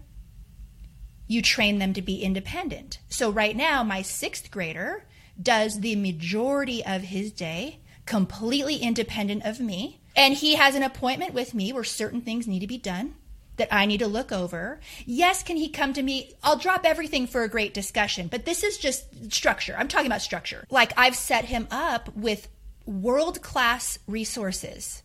you 1.27 1.43
train 1.43 1.77
them 1.77 1.93
to 1.93 2.01
be 2.01 2.23
independent. 2.23 2.97
So 3.07 3.29
right 3.29 3.55
now 3.55 3.83
my 3.83 4.01
6th 4.01 4.49
grader 4.49 5.05
does 5.39 5.81
the 5.81 5.95
majority 5.95 6.83
of 6.83 7.03
his 7.03 7.31
day 7.31 7.77
completely 8.07 8.77
independent 8.77 9.45
of 9.45 9.59
me. 9.59 10.01
And 10.15 10.33
he 10.33 10.55
has 10.55 10.73
an 10.73 10.81
appointment 10.81 11.35
with 11.35 11.53
me 11.53 11.71
where 11.71 11.83
certain 11.83 12.21
things 12.21 12.47
need 12.47 12.61
to 12.61 12.67
be 12.67 12.79
done 12.79 13.13
that 13.57 13.73
I 13.73 13.85
need 13.85 13.99
to 13.99 14.07
look 14.07 14.31
over. 14.31 14.79
Yes, 15.05 15.43
can 15.43 15.57
he 15.57 15.69
come 15.69 15.93
to 15.93 16.03
me? 16.03 16.33
I'll 16.43 16.57
drop 16.57 16.85
everything 16.85 17.27
for 17.27 17.43
a 17.43 17.49
great 17.49 17.73
discussion, 17.73 18.27
but 18.27 18.45
this 18.45 18.63
is 18.63 18.77
just 18.77 19.33
structure. 19.33 19.75
I'm 19.77 19.87
talking 19.87 20.07
about 20.07 20.21
structure. 20.21 20.65
Like 20.69 20.93
I've 20.97 21.15
set 21.15 21.45
him 21.45 21.67
up 21.71 22.15
with 22.15 22.47
world 22.85 23.41
class 23.41 23.97
resources. 24.07 25.03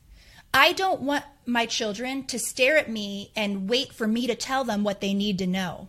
I 0.53 0.73
don't 0.73 1.03
want 1.03 1.25
my 1.47 1.67
children 1.67 2.25
to 2.27 2.39
stare 2.39 2.77
at 2.77 2.91
me 2.91 3.31
and 3.37 3.69
wait 3.69 3.93
for 3.93 4.07
me 4.07 4.27
to 4.27 4.35
tell 4.35 4.65
them 4.65 4.83
what 4.83 5.01
they 5.01 5.15
need 5.15 5.39
to 5.39 5.47
know. 5.47 5.89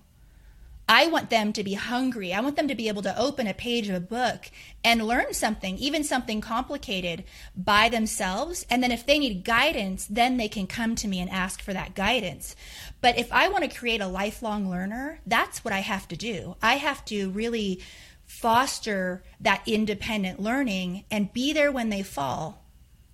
I 0.92 1.08
want 1.08 1.30
them 1.30 1.54
to 1.54 1.64
be 1.64 1.76
hungry. 1.76 2.34
I 2.34 2.42
want 2.42 2.58
them 2.58 2.68
to 2.68 2.76
be 2.76 2.90
able 2.90 3.02
to 3.04 3.18
open 3.18 3.48
a 3.48 3.54
page 3.54 3.88
of 3.88 3.96
a 3.96 4.02
book 4.02 4.52
and 4.84 5.08
learn 5.08 5.34
something, 5.34 5.78
even 5.78 6.04
something 6.04 6.42
complicated, 6.42 7.24
by 7.56 7.88
themselves. 7.88 8.66
And 8.70 8.84
then 8.84 8.92
if 8.92 9.06
they 9.06 9.18
need 9.18 9.46
guidance, 9.46 10.06
then 10.06 10.36
they 10.36 10.50
can 10.50 10.68
come 10.68 10.96
to 10.96 11.08
me 11.08 11.22
and 11.22 11.30
ask 11.30 11.62
for 11.62 11.72
that 11.72 11.96
guidance. 11.96 12.58
But 13.00 13.18
if 13.18 13.32
I 13.32 13.48
want 13.48 13.64
to 13.64 13.80
create 13.80 14.02
a 14.02 14.08
lifelong 14.08 14.70
learner, 14.70 15.22
that's 15.26 15.64
what 15.64 15.74
I 15.74 15.80
have 15.80 16.10
to 16.10 16.18
do. 16.18 16.58
I 16.62 16.74
have 16.74 17.06
to 17.06 17.30
really 17.30 17.80
foster 18.26 19.24
that 19.40 19.64
independent 19.66 20.42
learning 20.42 21.06
and 21.10 21.32
be 21.32 21.54
there 21.54 21.72
when 21.72 21.88
they 21.88 22.04
fall 22.04 22.66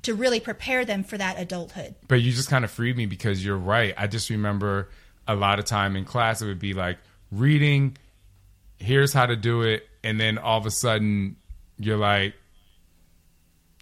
to 0.02 0.16
really 0.16 0.40
prepare 0.40 0.84
them 0.84 1.04
for 1.04 1.20
that 1.20 1.40
adulthood. 1.40 1.94
But 2.08 2.22
you 2.22 2.32
just 2.32 2.50
kind 2.50 2.66
of 2.66 2.72
freed 2.72 2.98
me 2.98 3.06
because 3.06 3.46
you're 3.46 3.56
right. 3.56 3.94
I 3.96 4.08
just 4.08 4.32
remember 4.32 4.90
a 5.28 5.36
lot 5.36 5.60
of 5.60 5.66
time 5.66 5.96
in 5.96 6.06
class 6.06 6.42
it 6.42 6.48
would 6.48 6.58
be 6.58 6.74
like 6.74 6.98
reading, 7.32 7.98
here's 8.78 9.14
how 9.14 9.26
to 9.26 9.36
do 9.36 9.62
it, 9.64 9.88
and 10.04 10.20
then 10.20 10.38
all 10.38 10.58
of 10.58 10.66
a 10.66 10.72
sudden 10.72 11.36
you're 11.78 11.98
like, 11.98 12.34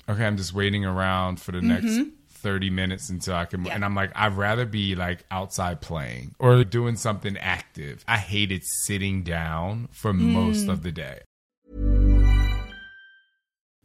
okay, 0.09 0.25
I'm 0.25 0.37
just 0.37 0.53
waiting 0.53 0.85
around 0.85 1.39
for 1.39 1.51
the 1.51 1.61
next 1.61 1.99
30 2.29 2.69
minutes 2.69 3.09
until 3.09 3.35
I 3.35 3.45
can. 3.45 3.59
Mm-hmm. 3.61 3.67
Yeah. 3.67 3.75
And 3.75 3.85
I'm 3.85 3.95
like, 3.95 4.11
I'd 4.15 4.33
rather 4.37 4.65
be 4.65 4.95
like 4.95 5.25
outside 5.31 5.81
playing 5.81 6.35
or 6.39 6.63
doing 6.63 6.95
something 6.95 7.37
active. 7.37 8.03
I 8.07 8.17
hated 8.17 8.63
sitting 8.63 9.23
down 9.23 9.87
for 9.91 10.13
Mm. 10.13 10.31
most 10.33 10.67
of 10.67 10.83
the 10.83 10.91
day. 10.91 11.21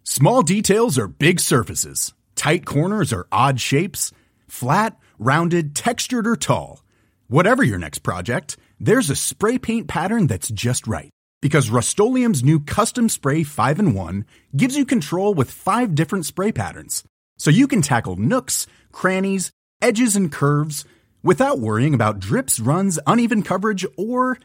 Small 0.05 0.43
details 0.43 0.99
are 0.99 1.07
big 1.09 1.41
surfaces. 1.41 2.13
Tight 2.35 2.65
corners 2.67 3.13
are 3.13 3.27
odd 3.31 3.61
shapes. 3.61 4.13
Flat, 4.49 4.99
rounded, 5.19 5.77
textured, 5.77 6.27
or 6.27 6.37
tall. 6.37 6.83
Whatever 7.29 7.63
your 7.63 7.79
next 7.79 8.01
project, 8.01 8.57
there's 8.81 9.11
a 9.11 9.17
spray 9.17 9.59
paint 9.59 9.89
pattern 9.89 10.27
that's 10.27 10.49
just 10.49 10.87
right. 10.87 11.11
Because 11.43 11.71
Rust 11.71 11.99
new 11.99 12.61
Custom 12.61 13.09
Spray 13.09 13.43
5 13.43 13.79
in 13.79 13.95
1 13.95 14.25
gives 14.57 14.77
you 14.77 14.85
control 14.85 15.35
with 15.35 15.51
five 15.51 15.95
different 15.95 16.27
spray 16.27 16.51
patterns. 16.51 17.05
So 17.39 17.51
you 17.51 17.69
can 17.69 17.83
tackle 17.83 18.17
nooks, 18.17 18.67
crannies, 18.93 19.51
edges, 19.81 20.17
and 20.17 20.33
curves 20.33 20.85
without 21.23 21.59
worrying 21.59 21.95
about 21.95 22.21
drips, 22.21 22.59
runs, 22.59 22.99
uneven 23.07 23.43
coverage, 23.43 23.87
or 23.97 24.39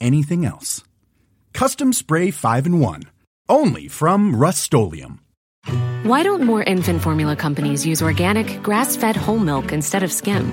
anything 0.00 0.44
else. 0.44 0.82
Custom 1.52 1.92
Spray 1.92 2.30
5 2.30 2.66
in 2.66 2.80
1. 2.80 3.02
Only 3.48 3.88
from 3.88 4.34
Rust-Oleum. 4.34 5.20
Why 6.02 6.22
don't 6.22 6.42
more 6.42 6.62
infant 6.62 7.02
formula 7.02 7.36
companies 7.36 7.86
use 7.86 8.02
organic, 8.02 8.62
grass 8.62 8.96
fed 8.96 9.16
whole 9.16 9.38
milk 9.38 9.72
instead 9.72 10.02
of 10.02 10.12
skim? 10.12 10.52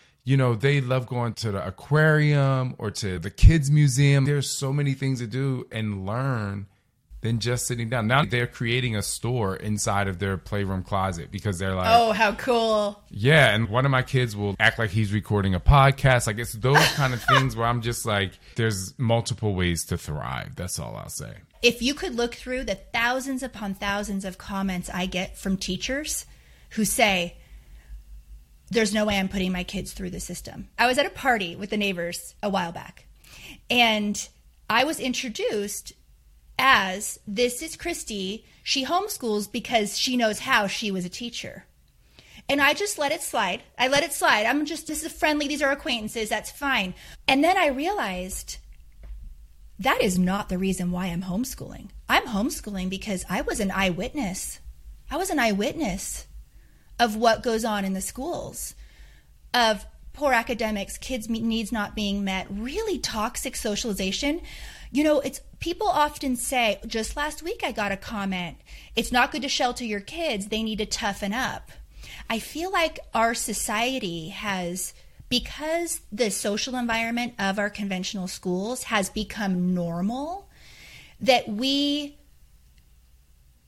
you 0.23 0.37
know, 0.37 0.55
they 0.55 0.81
love 0.81 1.07
going 1.07 1.33
to 1.35 1.51
the 1.51 1.65
aquarium 1.65 2.75
or 2.77 2.91
to 2.91 3.19
the 3.19 3.29
kids 3.29 3.71
museum. 3.71 4.25
There's 4.25 4.49
so 4.49 4.71
many 4.71 4.93
things 4.93 5.19
to 5.19 5.27
do 5.27 5.67
and 5.71 6.05
learn 6.05 6.67
than 7.21 7.39
just 7.39 7.67
sitting 7.67 7.87
down. 7.89 8.07
Now 8.07 8.25
they're 8.25 8.47
creating 8.47 8.95
a 8.95 9.01
store 9.03 9.55
inside 9.55 10.07
of 10.07 10.17
their 10.17 10.37
playroom 10.37 10.81
closet 10.83 11.31
because 11.31 11.59
they're 11.59 11.75
like, 11.75 11.87
Oh, 11.89 12.11
how 12.13 12.33
cool. 12.33 12.99
yeah. 13.09 13.53
And 13.53 13.69
one 13.69 13.85
of 13.85 13.91
my 13.91 14.01
kids 14.01 14.35
will 14.35 14.55
act 14.59 14.79
like 14.79 14.89
he's 14.89 15.13
recording 15.13 15.53
a 15.53 15.59
podcast. 15.59 16.25
Like 16.25 16.39
it's 16.39 16.53
those 16.53 16.77
kind 16.95 17.13
of 17.13 17.21
things 17.23 17.55
where 17.55 17.67
I'm 17.67 17.81
just 17.81 18.05
like, 18.07 18.31
there's 18.55 18.97
multiple 18.97 19.53
ways 19.53 19.85
to 19.85 19.97
thrive. 19.99 20.55
That's 20.55 20.79
all 20.79 20.95
I'll 20.95 21.09
say. 21.09 21.33
If 21.61 21.83
you 21.83 21.93
could 21.93 22.15
look 22.15 22.33
through 22.33 22.63
the 22.63 22.73
thousands 22.75 23.43
upon 23.43 23.75
thousands 23.75 24.25
of 24.25 24.39
comments 24.39 24.89
I 24.91 25.05
get 25.05 25.37
from 25.37 25.57
teachers 25.57 26.25
who 26.71 26.85
say, 26.85 27.37
there's 28.71 28.93
no 28.93 29.05
way 29.05 29.19
I'm 29.19 29.29
putting 29.29 29.51
my 29.51 29.63
kids 29.63 29.91
through 29.91 30.09
the 30.09 30.19
system. 30.19 30.69
I 30.79 30.87
was 30.87 30.97
at 30.97 31.05
a 31.05 31.11
party 31.11 31.55
with 31.55 31.69
the 31.69 31.77
neighbors 31.77 32.35
a 32.41 32.49
while 32.49 32.71
back, 32.71 33.05
and 33.69 34.27
I 34.69 34.85
was 34.85 34.99
introduced 34.99 35.93
as 36.57 37.19
this 37.27 37.61
is 37.61 37.75
Christy. 37.75 38.45
She 38.63 38.85
homeschools 38.85 39.51
because 39.51 39.97
she 39.97 40.15
knows 40.15 40.39
how 40.39 40.67
she 40.67 40.91
was 40.91 41.05
a 41.05 41.09
teacher. 41.09 41.65
And 42.47 42.61
I 42.61 42.73
just 42.73 42.97
let 42.97 43.11
it 43.11 43.21
slide. 43.21 43.63
I 43.77 43.87
let 43.87 44.03
it 44.03 44.13
slide. 44.13 44.45
I'm 44.45 44.65
just, 44.65 44.87
this 44.87 45.03
is 45.03 45.11
friendly. 45.11 45.47
These 45.47 45.61
are 45.61 45.71
acquaintances. 45.71 46.29
That's 46.29 46.51
fine. 46.51 46.93
And 47.27 47.43
then 47.43 47.57
I 47.57 47.67
realized 47.67 48.57
that 49.79 50.01
is 50.01 50.19
not 50.19 50.49
the 50.49 50.57
reason 50.57 50.91
why 50.91 51.07
I'm 51.07 51.23
homeschooling. 51.23 51.89
I'm 52.07 52.27
homeschooling 52.27 52.89
because 52.89 53.25
I 53.29 53.41
was 53.41 53.59
an 53.59 53.71
eyewitness. 53.71 54.59
I 55.09 55.17
was 55.17 55.29
an 55.29 55.39
eyewitness 55.39 56.27
of 57.01 57.15
what 57.15 57.41
goes 57.41 57.65
on 57.65 57.83
in 57.83 57.93
the 57.93 57.99
schools, 57.99 58.75
of 59.55 59.87
poor 60.13 60.33
academics, 60.33 60.99
kids' 60.99 61.27
needs 61.27 61.71
not 61.71 61.95
being 61.95 62.23
met, 62.23 62.45
really 62.51 62.99
toxic 62.99 63.55
socialization. 63.55 64.39
You 64.91 65.03
know, 65.03 65.19
it's 65.19 65.41
people 65.59 65.87
often 65.87 66.35
say, 66.35 66.79
just 66.85 67.17
last 67.17 67.41
week 67.41 67.61
I 67.63 67.71
got 67.71 67.91
a 67.91 67.97
comment, 67.97 68.57
it's 68.95 69.11
not 69.11 69.31
good 69.31 69.41
to 69.41 69.49
shelter 69.49 69.83
your 69.83 69.99
kids, 69.99 70.47
they 70.47 70.61
need 70.61 70.77
to 70.77 70.85
toughen 70.85 71.33
up. 71.33 71.71
I 72.29 72.37
feel 72.37 72.71
like 72.71 72.99
our 73.15 73.33
society 73.33 74.29
has 74.29 74.93
because 75.27 76.01
the 76.11 76.29
social 76.29 76.75
environment 76.75 77.33
of 77.39 77.57
our 77.57 77.71
conventional 77.71 78.27
schools 78.27 78.83
has 78.83 79.09
become 79.09 79.73
normal 79.73 80.49
that 81.19 81.49
we 81.49 82.17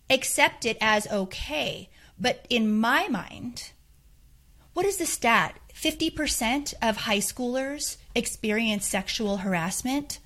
accept 0.08 0.65
it 0.65 0.78
as 0.80 1.08
okay. 1.08 1.89
But 2.24 2.46
in 2.50 2.80
my 2.80 3.10
mind, 3.10 3.74
what 4.72 4.86
is 4.86 4.96
the 4.96 5.06
stat? 5.06 5.60
50% 5.76 6.74
of 6.82 6.96
high 6.96 7.18
schoolers 7.18 7.98
experience 8.16 8.88
sexual 8.88 9.38
harassment. 9.38 10.20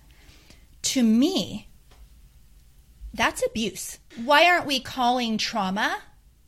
To 0.83 1.01
me, 1.01 1.69
that's 3.15 3.43
abuse. 3.43 3.97
Why 4.23 4.45
aren't 4.45 4.67
we 4.67 4.79
calling 4.79 5.39
trauma 5.39 5.97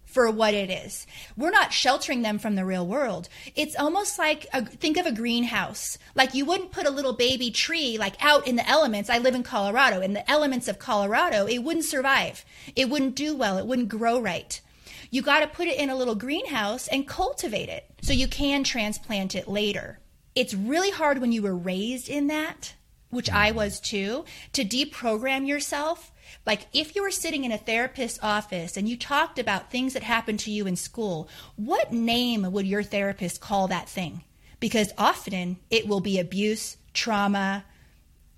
for 0.05 0.29
what 0.29 0.53
it 0.53 0.69
is? 0.69 1.07
We're 1.35 1.49
not 1.49 1.73
sheltering 1.73 2.21
them 2.21 2.37
from 2.37 2.53
the 2.53 2.63
real 2.63 2.85
world. 2.85 3.27
It's 3.55 3.75
almost 3.75 4.19
like 4.19 4.45
a, 4.53 4.63
think 4.63 4.97
of 4.97 5.07
a 5.07 5.11
greenhouse. 5.11 5.97
Like 6.13 6.35
you 6.35 6.45
wouldn't 6.45 6.71
put 6.71 6.85
a 6.85 6.91
little 6.91 7.13
baby 7.13 7.49
tree 7.49 7.97
like 7.97 8.23
out 8.23 8.47
in 8.47 8.55
the 8.55 8.69
elements. 8.69 9.09
I 9.09 9.17
live 9.17 9.33
in 9.33 9.41
Colorado. 9.41 9.99
In 10.01 10.13
the 10.13 10.29
elements 10.29 10.67
of 10.67 10.77
Colorado, 10.77 11.47
it 11.47 11.63
wouldn't 11.63 11.85
survive. 11.85 12.45
It 12.75 12.87
wouldn't 12.87 13.15
do 13.15 13.35
well. 13.35 13.57
It 13.57 13.65
wouldn't 13.65 13.89
grow 13.89 14.21
right. 14.21 14.61
You 15.09 15.21
got 15.21 15.39
to 15.39 15.47
put 15.47 15.67
it 15.67 15.79
in 15.79 15.89
a 15.89 15.95
little 15.95 16.15
greenhouse 16.15 16.87
and 16.87 17.07
cultivate 17.07 17.69
it 17.69 17.85
so 18.01 18.13
you 18.13 18.27
can 18.27 18.63
transplant 18.63 19.35
it 19.35 19.47
later. 19.47 19.99
It's 20.35 20.53
really 20.53 20.91
hard 20.91 21.19
when 21.19 21.31
you 21.31 21.41
were 21.41 21.55
raised 21.55 22.09
in 22.09 22.27
that, 22.27 22.73
which 23.09 23.29
I 23.29 23.51
was 23.51 23.79
too, 23.79 24.25
to 24.53 24.63
deprogram 24.63 25.47
yourself. 25.47 26.11
Like 26.45 26.67
if 26.73 26.95
you 26.95 27.01
were 27.01 27.11
sitting 27.11 27.43
in 27.43 27.51
a 27.51 27.57
therapist's 27.57 28.19
office 28.21 28.77
and 28.77 28.87
you 28.87 28.95
talked 28.95 29.39
about 29.39 29.71
things 29.71 29.93
that 29.93 30.03
happened 30.03 30.39
to 30.41 30.51
you 30.51 30.67
in 30.67 30.75
school, 30.75 31.27
what 31.55 31.91
name 31.91 32.49
would 32.51 32.67
your 32.67 32.83
therapist 32.83 33.41
call 33.41 33.67
that 33.67 33.89
thing? 33.89 34.23
Because 34.59 34.93
often 34.97 35.57
it 35.71 35.87
will 35.87 36.01
be 36.01 36.19
abuse, 36.19 36.77
trauma, 36.93 37.65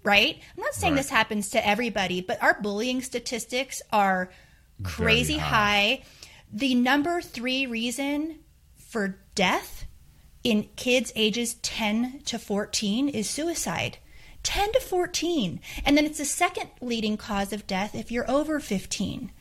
right? 0.03 0.39
I'm 0.55 0.63
not 0.63 0.73
saying 0.73 0.93
Right. 0.93 0.99
this 1.01 1.10
happens 1.10 1.49
to 1.49 1.67
everybody, 1.67 2.21
but 2.21 2.41
our 2.41 2.60
bullying 2.62 3.01
statistics 3.01 3.81
are 3.91 4.31
crazy 4.84 5.38
high. 5.38 5.49
high. 5.49 6.03
The 6.53 6.75
number 6.75 7.21
three 7.21 7.65
reason 7.65 8.39
for 8.77 9.17
death 9.35 9.85
in 10.43 10.63
kids 10.75 11.11
ages 11.15 11.55
10 11.55 12.21
to 12.25 12.39
14 12.39 13.09
is 13.09 13.29
suicide. 13.29 13.97
10 14.43 14.73
to 14.73 14.79
14. 14.79 15.59
And 15.85 15.95
then 15.97 16.05
it's 16.05 16.17
the 16.17 16.25
second 16.25 16.69
leading 16.81 17.15
cause 17.15 17.53
of 17.53 17.67
death 17.67 17.95
if 17.95 18.11
you're 18.11 18.29
over 18.29 18.59
15. 18.59 19.31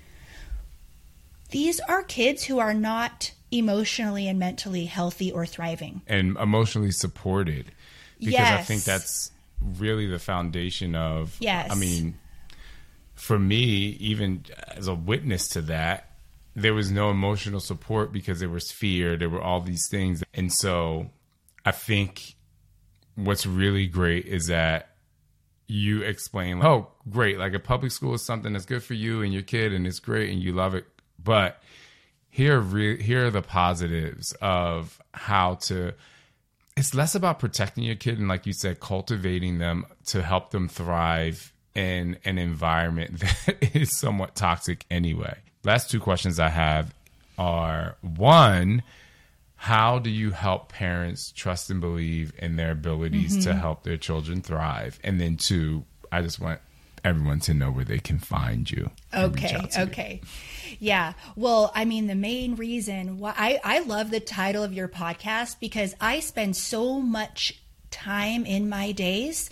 These 1.50 1.80
are 1.80 2.02
kids 2.02 2.44
who 2.44 2.58
are 2.58 2.74
not 2.74 3.32
emotionally 3.50 4.28
and 4.28 4.38
mentally 4.38 4.84
healthy 4.84 5.32
or 5.32 5.46
thriving. 5.46 6.02
and 6.06 6.36
emotionally 6.36 6.92
supported 6.92 7.72
because 8.20 8.38
I 8.38 8.62
think 8.62 8.84
that's 8.84 9.32
really 9.78 10.06
the 10.06 10.20
foundation 10.20 10.94
of 10.94 11.36
Yes. 11.40 11.68
I 11.70 11.74
mean 11.74 12.14
for 13.14 13.38
me 13.38 13.96
even 13.98 14.44
as 14.68 14.86
a 14.86 14.94
witness 14.94 15.48
to 15.50 15.62
that 15.62 16.09
there 16.54 16.74
was 16.74 16.90
no 16.90 17.10
emotional 17.10 17.60
support 17.60 18.12
because 18.12 18.40
there 18.40 18.48
was 18.48 18.70
fear 18.70 19.16
there 19.16 19.30
were 19.30 19.42
all 19.42 19.60
these 19.60 19.88
things. 19.88 20.22
And 20.34 20.52
so 20.52 21.10
I 21.64 21.70
think 21.70 22.34
what's 23.14 23.46
really 23.46 23.86
great 23.86 24.26
is 24.26 24.46
that 24.46 24.88
you 25.66 26.02
explain 26.02 26.60
oh 26.64 26.88
great 27.08 27.38
like 27.38 27.54
a 27.54 27.58
public 27.60 27.92
school 27.92 28.14
is 28.14 28.24
something 28.24 28.52
that's 28.52 28.64
good 28.64 28.82
for 28.82 28.94
you 28.94 29.22
and 29.22 29.32
your 29.32 29.42
kid 29.42 29.72
and 29.72 29.86
it's 29.86 30.00
great 30.00 30.30
and 30.30 30.42
you 30.42 30.52
love 30.52 30.74
it. 30.74 30.86
But 31.22 31.62
here 32.30 32.58
are 32.58 32.60
re- 32.60 33.02
here 33.02 33.26
are 33.26 33.30
the 33.30 33.42
positives 33.42 34.32
of 34.40 35.00
how 35.12 35.54
to 35.54 35.92
it's 36.76 36.94
less 36.94 37.14
about 37.14 37.38
protecting 37.38 37.84
your 37.84 37.96
kid 37.96 38.18
and 38.18 38.28
like 38.28 38.46
you 38.46 38.52
said 38.52 38.80
cultivating 38.80 39.58
them 39.58 39.84
to 40.06 40.22
help 40.22 40.50
them 40.50 40.68
thrive 40.68 41.52
in 41.74 42.16
an 42.24 42.38
environment 42.38 43.20
that 43.46 43.76
is 43.76 43.96
somewhat 43.96 44.34
toxic 44.34 44.86
anyway 44.90 45.36
last 45.64 45.90
two 45.90 46.00
questions 46.00 46.38
i 46.38 46.48
have 46.48 46.94
are 47.38 47.96
one 48.00 48.82
how 49.56 49.98
do 49.98 50.08
you 50.08 50.30
help 50.30 50.72
parents 50.72 51.32
trust 51.32 51.70
and 51.70 51.80
believe 51.80 52.32
in 52.38 52.56
their 52.56 52.72
abilities 52.72 53.44
to 53.44 53.50
mm-hmm. 53.50 53.58
help 53.58 53.82
their 53.82 53.96
children 53.96 54.40
thrive 54.40 54.98
and 55.04 55.20
then 55.20 55.36
two 55.36 55.84
i 56.10 56.22
just 56.22 56.40
want 56.40 56.60
everyone 57.04 57.40
to 57.40 57.54
know 57.54 57.70
where 57.70 57.84
they 57.84 57.98
can 57.98 58.18
find 58.18 58.70
you 58.70 58.90
reach 59.12 59.22
Okay, 59.24 59.68
you. 59.74 59.82
okay. 59.82 60.20
Yeah. 60.78 61.14
Well, 61.36 61.72
I 61.74 61.84
mean, 61.84 62.06
the 62.06 62.14
main 62.14 62.56
reason 62.56 63.18
why 63.18 63.34
I, 63.36 63.60
I 63.64 63.78
love 63.80 64.10
the 64.10 64.20
title 64.20 64.62
of 64.62 64.72
your 64.72 64.88
podcast 64.88 65.58
because 65.60 65.94
I 66.00 66.20
spend 66.20 66.56
so 66.56 67.00
much 67.00 67.60
time 67.90 68.46
in 68.46 68.68
my 68.68 68.92
days 68.92 69.50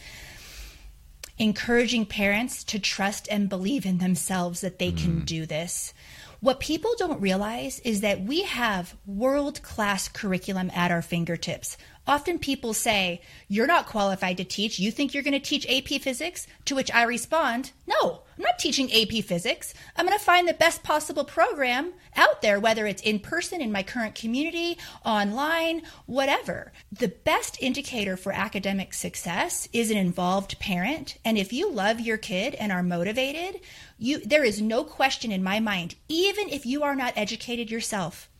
encouraging 1.38 2.06
parents 2.06 2.64
to 2.64 2.78
trust 2.78 3.28
and 3.30 3.48
believe 3.48 3.86
in 3.86 3.98
themselves 3.98 4.60
that 4.60 4.78
they 4.78 4.92
can 4.92 5.20
mm. 5.20 5.26
do 5.26 5.46
this. 5.46 5.94
What 6.40 6.60
people 6.60 6.92
don't 6.96 7.20
realize 7.20 7.80
is 7.80 8.00
that 8.02 8.20
we 8.20 8.42
have 8.42 8.96
world 9.06 9.60
class 9.62 10.08
curriculum 10.08 10.70
at 10.72 10.92
our 10.92 11.02
fingertips. 11.02 11.76
Often 12.08 12.38
people 12.38 12.72
say, 12.72 13.20
You're 13.48 13.66
not 13.66 13.86
qualified 13.86 14.38
to 14.38 14.44
teach. 14.44 14.78
You 14.78 14.90
think 14.90 15.12
you're 15.12 15.22
going 15.22 15.38
to 15.38 15.38
teach 15.38 15.66
AP 15.68 16.00
physics? 16.00 16.46
To 16.64 16.74
which 16.74 16.90
I 16.90 17.02
respond, 17.02 17.72
No, 17.86 18.22
I'm 18.36 18.42
not 18.44 18.58
teaching 18.58 18.90
AP 18.90 19.22
physics. 19.24 19.74
I'm 19.94 20.06
going 20.06 20.18
to 20.18 20.24
find 20.24 20.48
the 20.48 20.54
best 20.54 20.82
possible 20.82 21.24
program 21.24 21.92
out 22.16 22.40
there, 22.40 22.58
whether 22.58 22.86
it's 22.86 23.02
in 23.02 23.18
person 23.18 23.60
in 23.60 23.70
my 23.70 23.82
current 23.82 24.14
community, 24.14 24.78
online, 25.04 25.82
whatever. 26.06 26.72
The 26.90 27.08
best 27.08 27.60
indicator 27.60 28.16
for 28.16 28.32
academic 28.32 28.94
success 28.94 29.68
is 29.74 29.90
an 29.90 29.98
involved 29.98 30.58
parent. 30.58 31.18
And 31.26 31.36
if 31.36 31.52
you 31.52 31.70
love 31.70 32.00
your 32.00 32.16
kid 32.16 32.54
and 32.54 32.72
are 32.72 32.82
motivated, 32.82 33.60
you, 33.98 34.20
there 34.20 34.44
is 34.44 34.62
no 34.62 34.82
question 34.82 35.30
in 35.30 35.42
my 35.42 35.60
mind, 35.60 35.94
even 36.08 36.48
if 36.48 36.64
you 36.64 36.82
are 36.84 36.96
not 36.96 37.12
educated 37.16 37.70
yourself, 37.70 38.30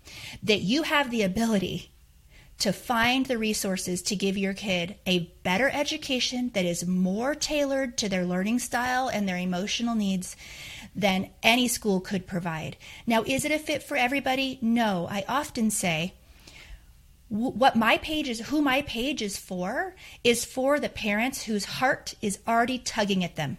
that 0.42 0.62
you 0.62 0.84
have 0.84 1.10
the 1.10 1.22
ability 1.22 1.90
to 2.58 2.72
find 2.72 3.26
the 3.26 3.38
resources 3.38 4.02
to 4.02 4.16
give 4.16 4.36
your 4.36 4.54
kid 4.54 4.96
a 5.06 5.30
better 5.44 5.70
education 5.72 6.50
that 6.54 6.64
is 6.64 6.86
more 6.86 7.34
tailored 7.34 7.96
to 7.98 8.08
their 8.08 8.24
learning 8.26 8.58
style 8.58 9.08
and 9.08 9.28
their 9.28 9.38
emotional 9.38 9.94
needs 9.94 10.36
than 10.94 11.30
any 11.42 11.68
school 11.68 12.00
could 12.00 12.26
provide. 12.26 12.76
Now, 13.06 13.22
is 13.22 13.44
it 13.44 13.52
a 13.52 13.58
fit 13.58 13.82
for 13.82 13.96
everybody? 13.96 14.58
No. 14.60 15.06
I 15.08 15.24
often 15.28 15.70
say, 15.70 16.14
what 17.28 17.76
my 17.76 17.98
page 17.98 18.28
is, 18.28 18.40
who 18.48 18.62
my 18.62 18.82
page 18.82 19.22
is 19.22 19.36
for, 19.36 19.94
is 20.24 20.44
for 20.44 20.80
the 20.80 20.88
parents 20.88 21.42
whose 21.42 21.66
heart 21.66 22.14
is 22.22 22.38
already 22.48 22.78
tugging 22.78 23.22
at 23.22 23.36
them. 23.36 23.58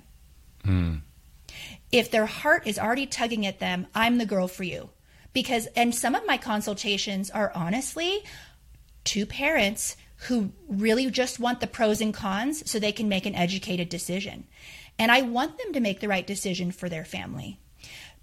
Mm. 0.65 1.01
If 1.91 2.11
their 2.11 2.25
heart 2.25 2.67
is 2.67 2.79
already 2.79 3.05
tugging 3.05 3.45
at 3.45 3.59
them, 3.59 3.87
I'm 3.95 4.17
the 4.17 4.25
girl 4.25 4.47
for 4.47 4.63
you. 4.63 4.89
Because, 5.31 5.67
and 5.75 5.93
some 5.93 6.15
of 6.15 6.25
my 6.25 6.37
consultations 6.37 7.29
are 7.29 7.51
honestly 7.53 8.23
to 9.05 9.25
parents 9.25 9.95
who 10.27 10.51
really 10.67 11.09
just 11.09 11.39
want 11.39 11.61
the 11.61 11.67
pros 11.67 12.01
and 12.01 12.13
cons 12.13 12.69
so 12.69 12.77
they 12.77 12.91
can 12.91 13.07
make 13.07 13.25
an 13.25 13.35
educated 13.35 13.89
decision. 13.89 14.45
And 14.97 15.11
I 15.11 15.21
want 15.21 15.57
them 15.57 15.73
to 15.73 15.79
make 15.79 16.01
the 16.01 16.09
right 16.09 16.27
decision 16.27 16.71
for 16.71 16.89
their 16.89 17.05
family. 17.05 17.57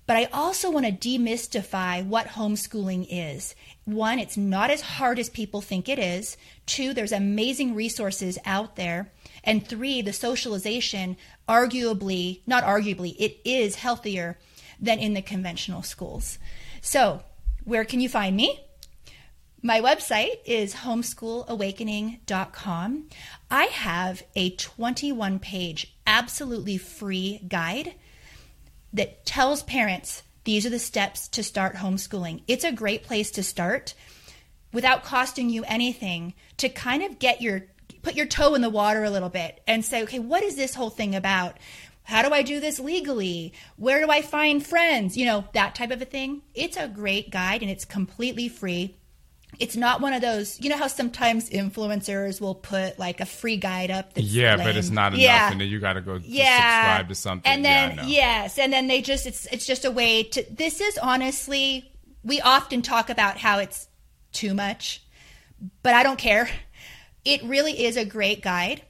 But 0.07 0.17
I 0.17 0.25
also 0.27 0.71
want 0.71 0.87
to 0.87 0.93
demystify 0.93 2.07
what 2.07 2.29
homeschooling 2.29 3.09
is. 3.11 3.57
One, 3.85 4.21
it's 4.21 4.37
not 4.37 4.71
as 4.71 4.81
hard 4.83 5.19
as 5.19 5.29
people 5.29 5.61
think 5.61 5.89
it 5.89 5.99
is. 5.99 6.37
Two, 6.65 6.95
there's 6.95 7.13
amazing 7.13 7.75
resources 7.75 8.39
out 8.45 8.77
there. 8.77 9.11
And 9.43 9.67
three, 9.67 10.03
the 10.03 10.13
socialization, 10.13 11.17
arguably, 11.49 12.41
not 12.47 12.63
arguably, 12.63 13.17
it 13.19 13.39
is 13.45 13.77
healthier 13.77 14.39
than 14.79 15.01
in 15.01 15.15
the 15.15 15.23
conventional 15.23 15.83
schools. 15.83 16.39
So, 16.81 17.23
where 17.65 17.85
can 17.85 18.01
you 18.01 18.09
find 18.09 18.37
me? 18.37 18.66
My 19.63 19.81
website 19.81 20.41
is 20.45 20.75
homeschoolawakening.com. 20.75 23.05
I 23.51 23.65
have 23.65 24.23
a 24.35 24.51
21 24.51 25.39
page, 25.39 25.97
absolutely 26.07 26.77
free 26.77 27.41
guide 27.49 27.95
that 28.93 29.25
tells 29.25 29.63
parents 29.63 30.23
these 30.45 30.67
are 30.67 30.71
the 30.71 30.79
steps 30.79 31.27
to 31.29 31.43
start 31.43 31.77
homeschooling. 31.77 32.43
It's 32.47 32.65
a 32.65 32.73
great 32.73 33.03
place 33.03 33.31
to 33.33 33.43
start 33.43 33.95
without 34.73 35.05
costing 35.05 35.49
you 35.49 35.65
anything 35.65 36.35
to 36.59 36.69
kind 36.69 37.03
of 37.03 37.19
get 37.19 37.41
your 37.41 37.65
put 38.03 38.15
your 38.15 38.27
toe 38.27 38.55
in 38.55 38.61
the 38.61 38.71
water 38.71 39.05
a 39.05 39.11
little 39.11 39.31
bit 39.31 39.63
and 39.67 39.85
say, 39.85 40.03
okay, 40.03 40.21
what 40.21 40.45
is 40.45 40.55
this 40.55 40.75
whole 40.75 40.91
thing 40.91 41.17
about? 41.17 41.57
How 42.05 42.23
do 42.23 42.33
I 42.33 42.43
do 42.43 42.61
this 42.61 42.79
legally? 42.79 43.53
Where 43.77 44.05
do 44.05 44.11
I 44.11 44.23
find 44.23 44.65
friends? 44.65 45.17
You 45.17 45.27
know, 45.27 45.45
that 45.55 45.75
type 45.75 45.91
of 45.91 46.01
a 46.01 46.05
thing. 46.05 46.43
It's 46.55 46.77
a 46.77 46.87
great 46.87 47.31
guide 47.31 47.63
and 47.63 47.71
it's 47.71 47.85
completely 47.85 48.49
free 48.49 48.95
it's 49.59 49.77
not 49.77 50.01
one 50.01 50.13
of 50.13 50.21
those 50.21 50.61
you 50.61 50.69
know 50.69 50.77
how 50.77 50.87
sometimes 50.87 51.49
influencers 51.51 52.41
will 52.41 52.55
put 52.55 52.99
like 52.99 53.21
a 53.21 53.27
free 53.27 53.57
guide 53.57 53.91
up 53.91 54.13
yeah 54.15 54.57
lame. 54.57 54.67
but 54.67 54.77
it's 54.77 54.91
not 54.91 55.13
enough 55.13 55.23
yeah. 55.23 55.51
and 55.51 55.61
then 55.61 55.69
you 55.69 55.81
got 55.81 55.95
to 55.95 56.01
go 56.01 56.19
yeah. 56.23 56.83
subscribe 56.83 57.09
to 57.09 57.15
something 57.15 57.53
and 57.53 57.65
then 57.65 57.97
yeah, 57.97 58.05
yes 58.05 58.59
and 58.59 58.73
then 58.73 58.87
they 58.87 59.01
just 59.01 59.27
it's 59.27 59.47
it's 59.47 59.67
just 59.67 59.85
a 59.85 59.91
way 59.91 60.23
to 60.23 60.45
this 60.51 60.81
is 60.81 60.99
honestly 60.99 61.91
we 62.25 62.41
often 62.41 62.83
talk 62.83 63.09
about 63.09 63.39
how 63.39 63.59
it's 63.59 63.89
too 64.33 64.53
much 64.53 65.03
but 65.83 65.95
i 65.95 66.03
don't 66.03 66.19
care 66.19 66.49
it 67.25 67.43
really 67.45 67.85
is 67.85 67.97
a 67.97 68.05
great 68.05 68.43
guide 68.43 68.83